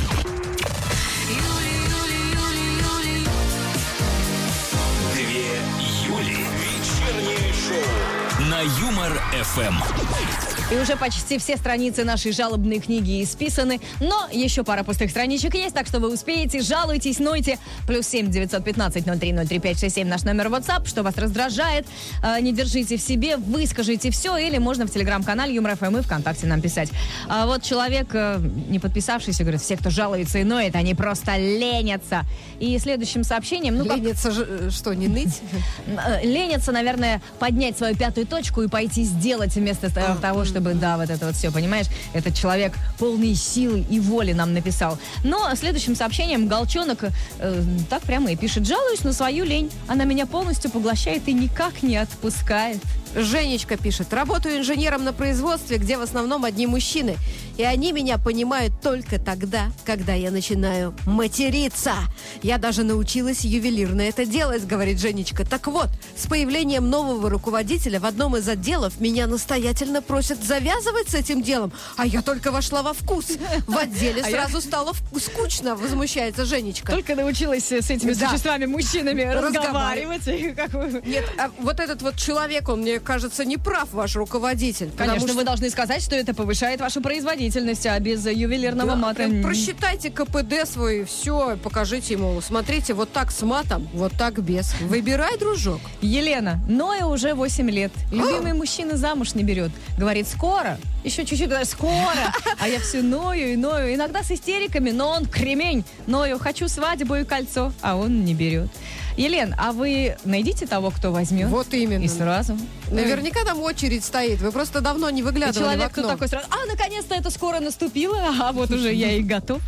[5.15, 5.61] Две
[6.07, 6.47] Юли.
[6.61, 10.46] Вечернее шоу на Юмор ФМ.
[10.69, 15.77] И уже почти все страницы нашей жалобной книги исписаны, но еще пара пустых страничек есть,
[15.77, 17.61] так что вы успеете, жалуйтесь, нойте.
[17.87, 21.05] Плюс семь девятьсот пятнадцать ноль три ноль три пять шесть семь наш номер WhatsApp, что
[21.05, 21.87] вас раздражает,
[22.21, 26.49] э, не держите в себе, выскажите все, или можно в телеграм-канале Юмор ФМ и ВКонтакте
[26.49, 26.91] нам писать.
[27.29, 32.23] А вот человек, э, не подписавшийся, говорит, все, кто жалуется и ноет, они просто ленятся.
[32.59, 35.43] И следующим сообщением, ну как Ленится же, э, что, не ныть?
[36.25, 41.27] Ленятся, наверное, поднять свою пятую точку и пойти сделать вместо того, чтобы, да, вот это
[41.27, 41.87] вот все, понимаешь?
[42.15, 44.99] Этот человек полный силы и воли нам написал.
[45.23, 47.05] Но следующим сообщением Галчонок
[47.39, 48.67] э, так прямо и пишет.
[48.67, 49.71] Жалуюсь на свою лень.
[49.87, 52.79] Она меня полностью поглощает и никак не отпускает.
[53.15, 57.17] Женечка пишет, работаю инженером на производстве, где в основном одни мужчины.
[57.57, 61.95] И они меня понимают только тогда, когда я начинаю материться.
[62.43, 65.47] Я даже научилась ювелирно это делать, говорит Женечка.
[65.47, 71.15] Так вот, с появлением нового руководителя в одном из отделов меня настоятельно просят завязывать с
[71.15, 71.73] этим делом.
[71.97, 73.27] А я только вошла во вкус.
[73.67, 76.93] В отделе А сразу стало скучно, возмущается Женечка.
[76.93, 78.29] Только научилась с этими Да.
[78.29, 80.27] существами-мужчинами Разговаривать.
[81.07, 84.91] Нет, а вот этот вот человек, он, мне кажется, не прав, ваш руководитель.
[84.97, 89.29] Конечно, вы должны сказать, что это повышает вашу производительность, а без ювелирного мата...
[89.43, 92.41] просчитайте КПД свой, все, покажите ему.
[92.41, 94.75] Смотрите, вот так с матом, вот так без.
[94.81, 95.81] Выбирай, дружок.
[96.01, 97.93] Елена, Ноя уже 8 лет.
[98.13, 99.71] Любимый мужчина замуж не берет.
[99.99, 100.79] Говорит, скоро.
[101.03, 102.33] Еще чуть-чуть, скоро.
[102.59, 103.95] А я все ною и ною.
[103.95, 105.85] Иногда с истериками, но он кремень.
[106.07, 108.69] Ною, хочу свадьбу и кольцо, а он не берет.
[109.17, 111.49] Елен, а вы найдите того, кто возьмет?
[111.49, 112.03] Вот именно.
[112.05, 112.59] И сразу.
[112.91, 114.41] Наверняка там очередь стоит.
[114.43, 116.09] Вы просто давно не И выглядывали человек в окно.
[116.09, 119.63] такой сразу, а, наконец-то это скоро наступило, а вот уже я и готов.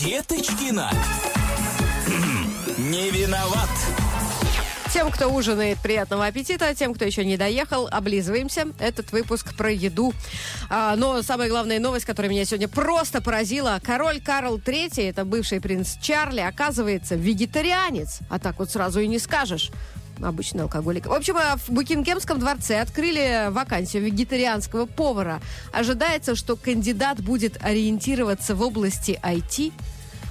[0.00, 0.90] Деточкина.
[2.78, 3.70] Не виноват.
[4.92, 6.74] Тем, кто ужинает, приятного аппетита.
[6.74, 8.66] Тем, кто еще не доехал, облизываемся.
[8.78, 10.12] Этот выпуск про еду.
[10.68, 13.80] А, но самая главная новость, которая меня сегодня просто поразила.
[13.82, 18.18] Король Карл III, это бывший принц Чарли, оказывается вегетарианец.
[18.28, 19.70] А так вот сразу и не скажешь.
[20.22, 21.06] Обычный алкоголик.
[21.06, 25.40] В общем, а в Букингемском дворце открыли вакансию вегетарианского повара.
[25.72, 29.72] Ожидается, что кандидат будет ориентироваться в области IT,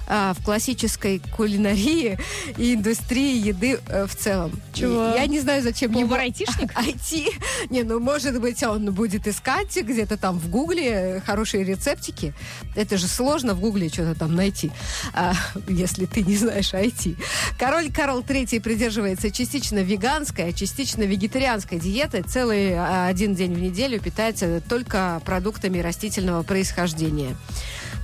[0.06, 2.18] а, в классической кулинарии
[2.56, 4.52] и индустрии еды э, в целом.
[4.72, 5.10] Чего?
[5.10, 6.08] И Я не знаю, зачем ему...
[6.08, 6.72] Повар-айтишник?
[6.72, 7.28] IT.
[7.70, 12.34] Не, ну, может быть, он будет искать где-то там в Гугле э, хорошие рецептики.
[12.74, 14.72] Это же сложно в Гугле что-то там найти,
[15.14, 15.34] а,
[15.68, 17.16] если ты не знаешь IT.
[17.58, 22.22] Король Карл III придерживается частично веганской, а частично вегетарианской диеты.
[22.22, 27.36] Целый а, один день в неделю питается только продуктами растительного происхождения.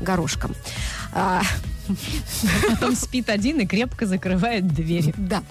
[0.00, 0.54] Горошком.
[1.12, 1.42] А,
[2.68, 5.14] Потом спит один и крепко закрывает двери.
[5.16, 5.42] Да.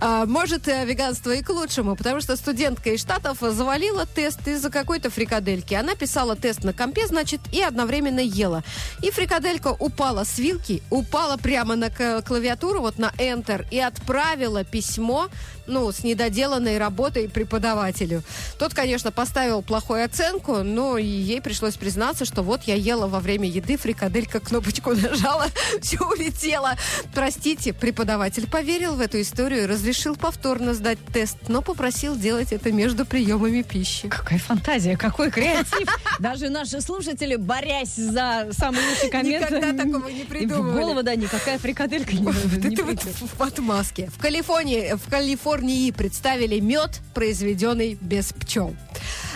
[0.00, 4.70] А, может, э, веганство и к лучшему, потому что студентка из Штатов завалила тест из-за
[4.70, 5.74] какой-то фрикадельки.
[5.74, 8.62] Она писала тест на компе, значит, и одновременно ела.
[9.02, 15.28] И фрикаделька упала с вилки, упала прямо на клавиатуру, вот на Enter, и отправила письмо,
[15.68, 18.22] ну, с недоделанной работой преподавателю.
[18.58, 23.48] Тот, конечно, поставил плохую оценку, но ей пришлось признаться, что вот я ела во время
[23.48, 25.46] еды, фрикаделька кнопочку нажала,
[25.80, 26.74] все улетело.
[27.14, 32.72] Простите, преподаватель поверил в эту историю и разрешил повторно сдать тест, но попросил делать это
[32.72, 34.08] между приемами пищи.
[34.08, 35.88] Какая фантазия, какой креатив.
[36.18, 39.50] Даже наши слушатели, борясь за самый лучший коммент...
[39.50, 40.80] Никогда такого не и В придумывали.
[40.80, 44.10] голову, да, никакая фрикаделька не, не вот в отмазке.
[44.16, 45.57] В Калифорнии, в Калифорнии
[45.92, 48.74] представили мед, произведенный без пчел.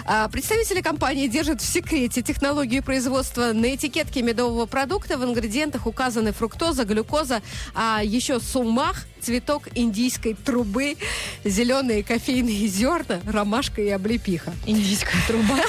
[0.05, 3.53] А, Представители компании держат в секрете технологию производства.
[3.53, 7.43] На этикетке медового продукта в ингредиентах указаны фруктоза, глюкоза,
[7.75, 10.97] а еще сумах, цветок индийской трубы,
[11.45, 14.53] зеленые кофейные зерна, ромашка и облепиха.
[14.67, 15.59] Индийская труба.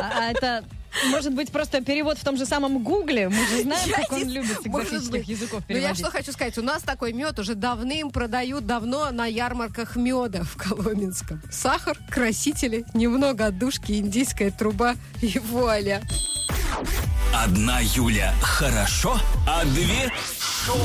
[0.00, 0.64] А а это...
[1.10, 3.28] Может быть, просто перевод в том же самом Гугле.
[3.28, 5.98] Мы же знаем, Я как он не- любит с экзотических языков Ну я переводить.
[6.04, 10.56] что хочу сказать, у нас такой мед уже давным продают давно на ярмарках меда в
[10.56, 11.40] Коломенском.
[11.50, 16.02] Сахар, красители, немного отдушки, индийская труба и вуаля.
[17.34, 20.10] Одна Юля хорошо, а две
[20.66, 20.76] шоу.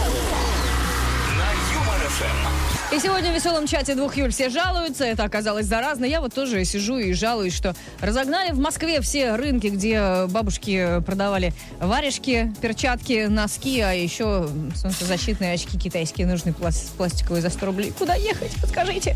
[2.14, 2.74] ФМ.
[2.96, 5.04] И сегодня в веселом чате двух Юль все жалуются.
[5.04, 6.06] Это оказалось заразно.
[6.06, 11.54] Я вот тоже сижу и жалуюсь, что разогнали в Москве все рынки, где бабушки продавали
[11.80, 17.94] варежки, перчатки, носки, а еще солнцезащитные очки китайские нужны плас- пластиковые за 100 рублей.
[17.98, 18.52] Куда ехать?
[18.62, 19.16] Подскажите.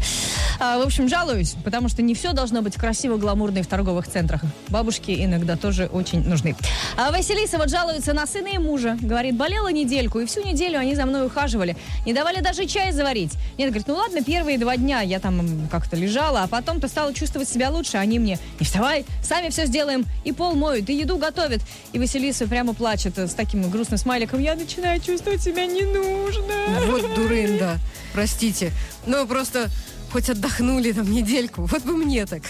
[0.59, 4.07] А, в общем, жалуюсь, потому что не все должно быть красиво, гламурно и в торговых
[4.07, 4.41] центрах.
[4.69, 6.55] Бабушки иногда тоже очень нужны.
[6.97, 8.97] А Василиса вот жалуется на сына и мужа.
[8.99, 11.77] Говорит, болела недельку, и всю неделю они за мной ухаживали.
[12.07, 13.33] Не давали даже чай заварить.
[13.57, 17.49] Нет, говорит, ну ладно, первые два дня я там как-то лежала, а потом-то стала чувствовать
[17.49, 17.97] себя лучше.
[17.97, 20.05] Они мне, не вставай, сами все сделаем.
[20.23, 21.61] И пол моют, и еду готовят.
[21.93, 24.39] И Василиса прямо плачет с таким грустным смайликом.
[24.39, 26.53] Я начинаю чувствовать себя не нужно.
[26.85, 27.77] Вот дурында.
[28.13, 28.71] Простите.
[29.05, 29.67] Ну, просто
[30.11, 31.65] хоть отдохнули там недельку.
[31.65, 32.41] Вот бы мне так.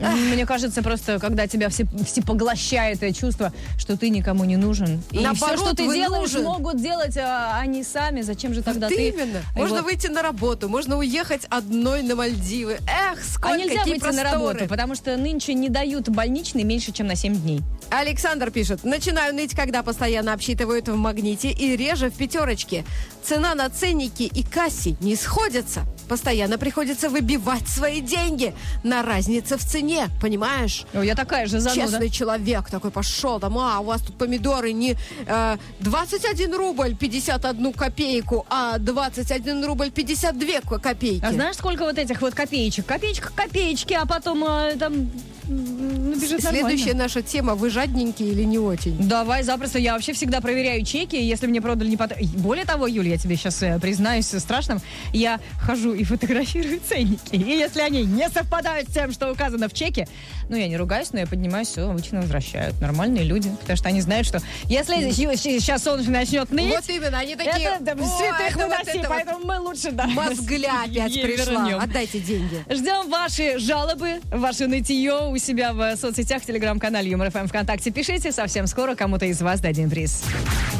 [0.00, 5.02] Мне кажется, просто когда тебя все, всепоглощает это чувство, что ты никому не нужен.
[5.10, 6.44] И Наоборот, все, что ты делаешь, нужен.
[6.44, 8.22] могут делать а, они сами.
[8.22, 9.08] Зачем же тогда Вот ты?
[9.08, 9.38] именно.
[9.54, 12.78] И Можно вот- выйти на работу, можно уехать одной на Мальдивы.
[12.86, 14.30] Эх, сколько А нельзя выйти на просторы.
[14.30, 17.60] работу, потому что нынче не дают больничный меньше, чем на 7 дней.
[17.90, 22.84] Александр пишет, начинаю ныть, когда постоянно обсчитывают в магните и реже в пятерочке.
[23.24, 25.82] Цена на ценники и кассе не сходятся.
[26.10, 28.52] Постоянно приходится выбивать свои деньги
[28.82, 30.84] на разнице в цене, понимаешь?
[30.92, 31.82] О, я такая же зануда.
[31.82, 34.96] Честный человек такой пошел там, а, у вас тут помидоры не
[35.28, 41.24] э, 21 рубль 51 копейку, а 21 рубль 52 ко- копейки.
[41.24, 42.86] А знаешь, сколько вот этих вот копеечек?
[42.86, 45.10] Копеечка, копеечки, а потом а, там
[45.50, 46.68] набежит нормально.
[46.68, 48.96] Следующая наша тема, вы жадненькие или не очень?
[49.08, 49.78] Давай, запросто.
[49.78, 52.12] Я вообще всегда проверяю чеки, если мне продали не под...
[52.36, 54.80] Более того, Юля, я тебе сейчас признаюсь страшным,
[55.12, 57.36] я хожу и фотографирую ценники.
[57.36, 60.08] И если они не совпадают с тем, что указано в чеке,
[60.48, 62.80] ну, я не ругаюсь, но я поднимаюсь, все обычно возвращают.
[62.80, 63.50] Нормальные люди.
[63.60, 67.68] Потому что они знают, что если сейчас солнце начнет ныть, Вот именно, они такие...
[67.68, 70.06] это да, «Ой, святых это вот выноси, вот поэтому мы лучше, да.
[70.06, 71.64] Мозгля опять пришла.
[71.66, 71.80] вернем.
[71.80, 72.64] Отдайте деньги.
[72.70, 77.90] Ждем ваши жалобы, ваше нытье у себя в соцсетях, в телеграм-канале Юмор ФМ ВКонтакте.
[77.90, 80.22] Пишите, совсем скоро кому-то из вас дадим приз.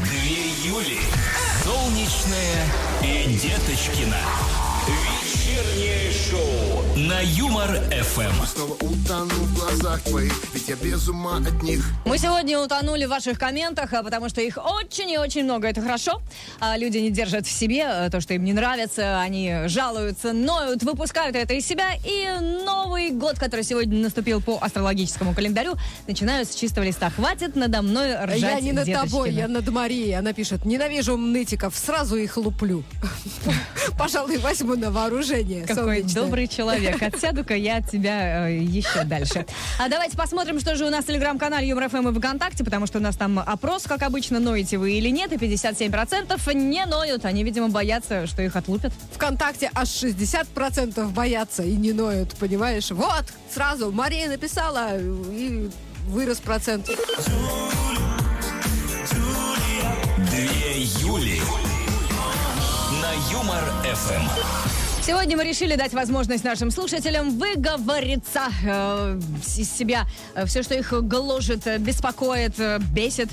[0.04, 0.98] Две Юли.
[1.62, 2.64] Солнечная
[3.02, 4.69] и Деточкина.
[7.09, 8.44] На Юмор ФМ.
[8.44, 11.82] Снова утону в глазах твоих, ведь я без ума от них.
[12.05, 15.68] Мы сегодня утонули в ваших комментах, а, потому что их очень и очень много.
[15.68, 16.20] Это хорошо.
[16.59, 19.18] А, Люди не держат в себе а, то, что им не нравится.
[19.18, 21.92] Они жалуются, ноют, выпускают это из себя.
[22.05, 22.28] И
[22.66, 25.76] Новый год, который сегодня наступил по астрологическому календарю,
[26.07, 27.09] начинают с чистого листа.
[27.09, 30.18] Хватит надо мной ржать, я не над тобой, я над Марией.
[30.18, 32.84] Она пишет, ненавижу нытиков, сразу их луплю.
[33.98, 35.64] Пожалуй, возьму на вооружение.
[35.66, 36.89] Какой добрый человек.
[37.01, 39.47] Отсяду-ка я от тебя э, еще дальше.
[39.78, 42.99] А давайте посмотрим, что же у нас в телеграм-канале Юмор ФМ и ВКонтакте, потому что
[42.99, 47.24] у нас там опрос, как обычно, ноете вы или нет, и 57% не ноют.
[47.24, 48.93] Они, видимо, боятся, что их отлупят.
[49.12, 52.91] ВКонтакте аж 60% боятся и не ноют, понимаешь?
[52.91, 55.70] Вот, сразу Мария написала, и
[56.07, 56.91] вырос процент.
[60.30, 61.41] Две Юли.
[63.01, 64.89] На Юмор ФМ.
[65.11, 69.20] Сегодня мы решили дать возможность нашим слушателям выговориться э,
[69.56, 70.06] из себя.
[70.46, 73.28] все, что их гложет, э, беспокоит, э, бесит,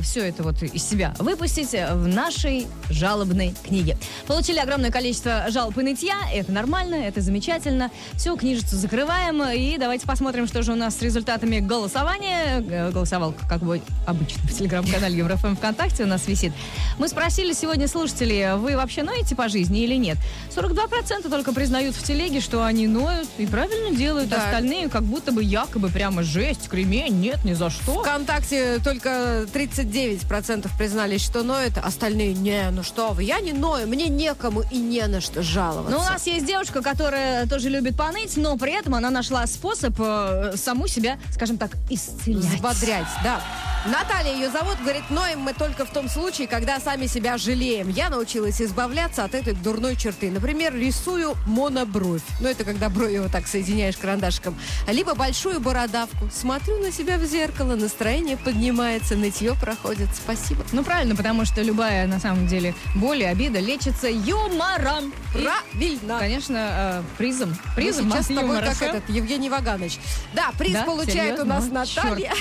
[0.00, 3.98] все это вот из себя выпустить в нашей жалобной книге.
[4.26, 6.16] Получили огромное количество жалоб и нытья.
[6.32, 7.90] Это нормально, это замечательно.
[8.14, 9.42] Все, книжицу закрываем.
[9.52, 12.64] И давайте посмотрим, что же у нас с результатами голосования.
[12.70, 16.54] Э, Голосовал, как бы обычно, в телеграм-канале Еврофм ВКонтакте у нас висит.
[16.96, 20.16] Мы спросили сегодня слушателей, вы вообще ноете по жизни или нет?
[20.56, 24.28] 42% только признают в телеге, что они ноют и правильно делают.
[24.28, 24.44] Да.
[24.44, 28.00] Остальные как будто бы якобы прямо жесть, кремень, нет, ни за что.
[28.00, 34.08] ВКонтакте только 39% признались, что ноют, остальные не, ну что вы, я не ною, мне
[34.08, 35.96] некому и не на что жаловаться.
[35.96, 39.94] Ну, у нас есть девушка, которая тоже любит поныть, но при этом она нашла способ
[39.98, 42.44] э, саму себя, скажем так, исцелять.
[42.44, 43.40] Взбодрять, да.
[43.86, 47.88] Наталья ее зовут, говорит, ноем мы только в том случае, когда сами себя жалеем.
[47.88, 50.30] Я научилась избавляться от этой дурной черты.
[50.30, 50.97] Например, рисую
[51.46, 52.22] монобровь.
[52.40, 54.56] Ну, это когда брови вот так соединяешь карандашиком.
[54.88, 56.28] Либо большую бородавку.
[56.32, 60.08] Смотрю на себя в зеркало, настроение поднимается, нытье проходит.
[60.14, 60.64] Спасибо.
[60.72, 65.12] Ну, правильно, потому что любая, на самом деле, боль и обида лечится юмором.
[65.34, 66.18] И, Правильно.
[66.18, 67.50] конечно, э, призом.
[67.50, 69.98] Мы Призом сейчас с тобой юмора как этот Евгений Ваганович.
[70.34, 70.82] Да, приз Да?
[70.84, 71.44] получает у Серьезно?
[71.44, 72.32] нас О, Наталья.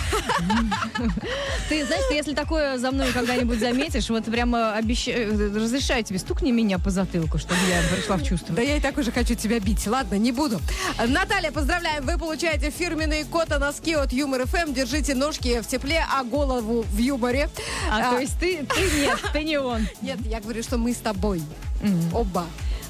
[1.69, 6.51] Ты знаешь, ты если такое за мной когда-нибудь заметишь, вот прямо обещаю, разрешаю тебе, стукни
[6.51, 8.46] меня по затылку, чтобы я пришла в чувство.
[8.47, 8.55] Что?
[8.55, 9.85] Да я и так уже хочу тебя бить.
[9.87, 10.59] Ладно, не буду.
[11.05, 12.05] Наталья, поздравляем.
[12.05, 14.73] Вы получаете фирменные кота-носки от Юмор ФМ.
[14.73, 17.49] Держите ножки в тепле, а голову в юморе.
[17.91, 19.87] А, то есть ты, ты нет, ты не он.
[20.01, 21.41] Нет, я говорю, что мы с тобой.
[22.13, 22.45] Оба.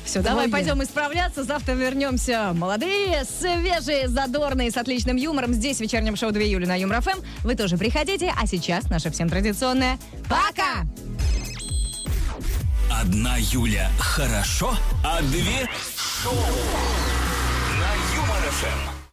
[0.05, 1.43] Все, давай пойдем исправляться.
[1.43, 5.53] Завтра вернемся молодые, свежие, задорные, с отличным юмором.
[5.53, 7.19] Здесь в вечернем шоу «Две Юли» на Юмор ФМ.
[7.43, 8.33] Вы тоже приходите.
[8.41, 9.97] А сейчас наша всем традиционная
[10.29, 10.85] «Пока!»
[12.89, 13.89] Одна Юля.
[13.99, 15.69] Хорошо, а две?
[16.23, 16.33] Шоу.
[17.79, 18.96] На Юмор-ФМ.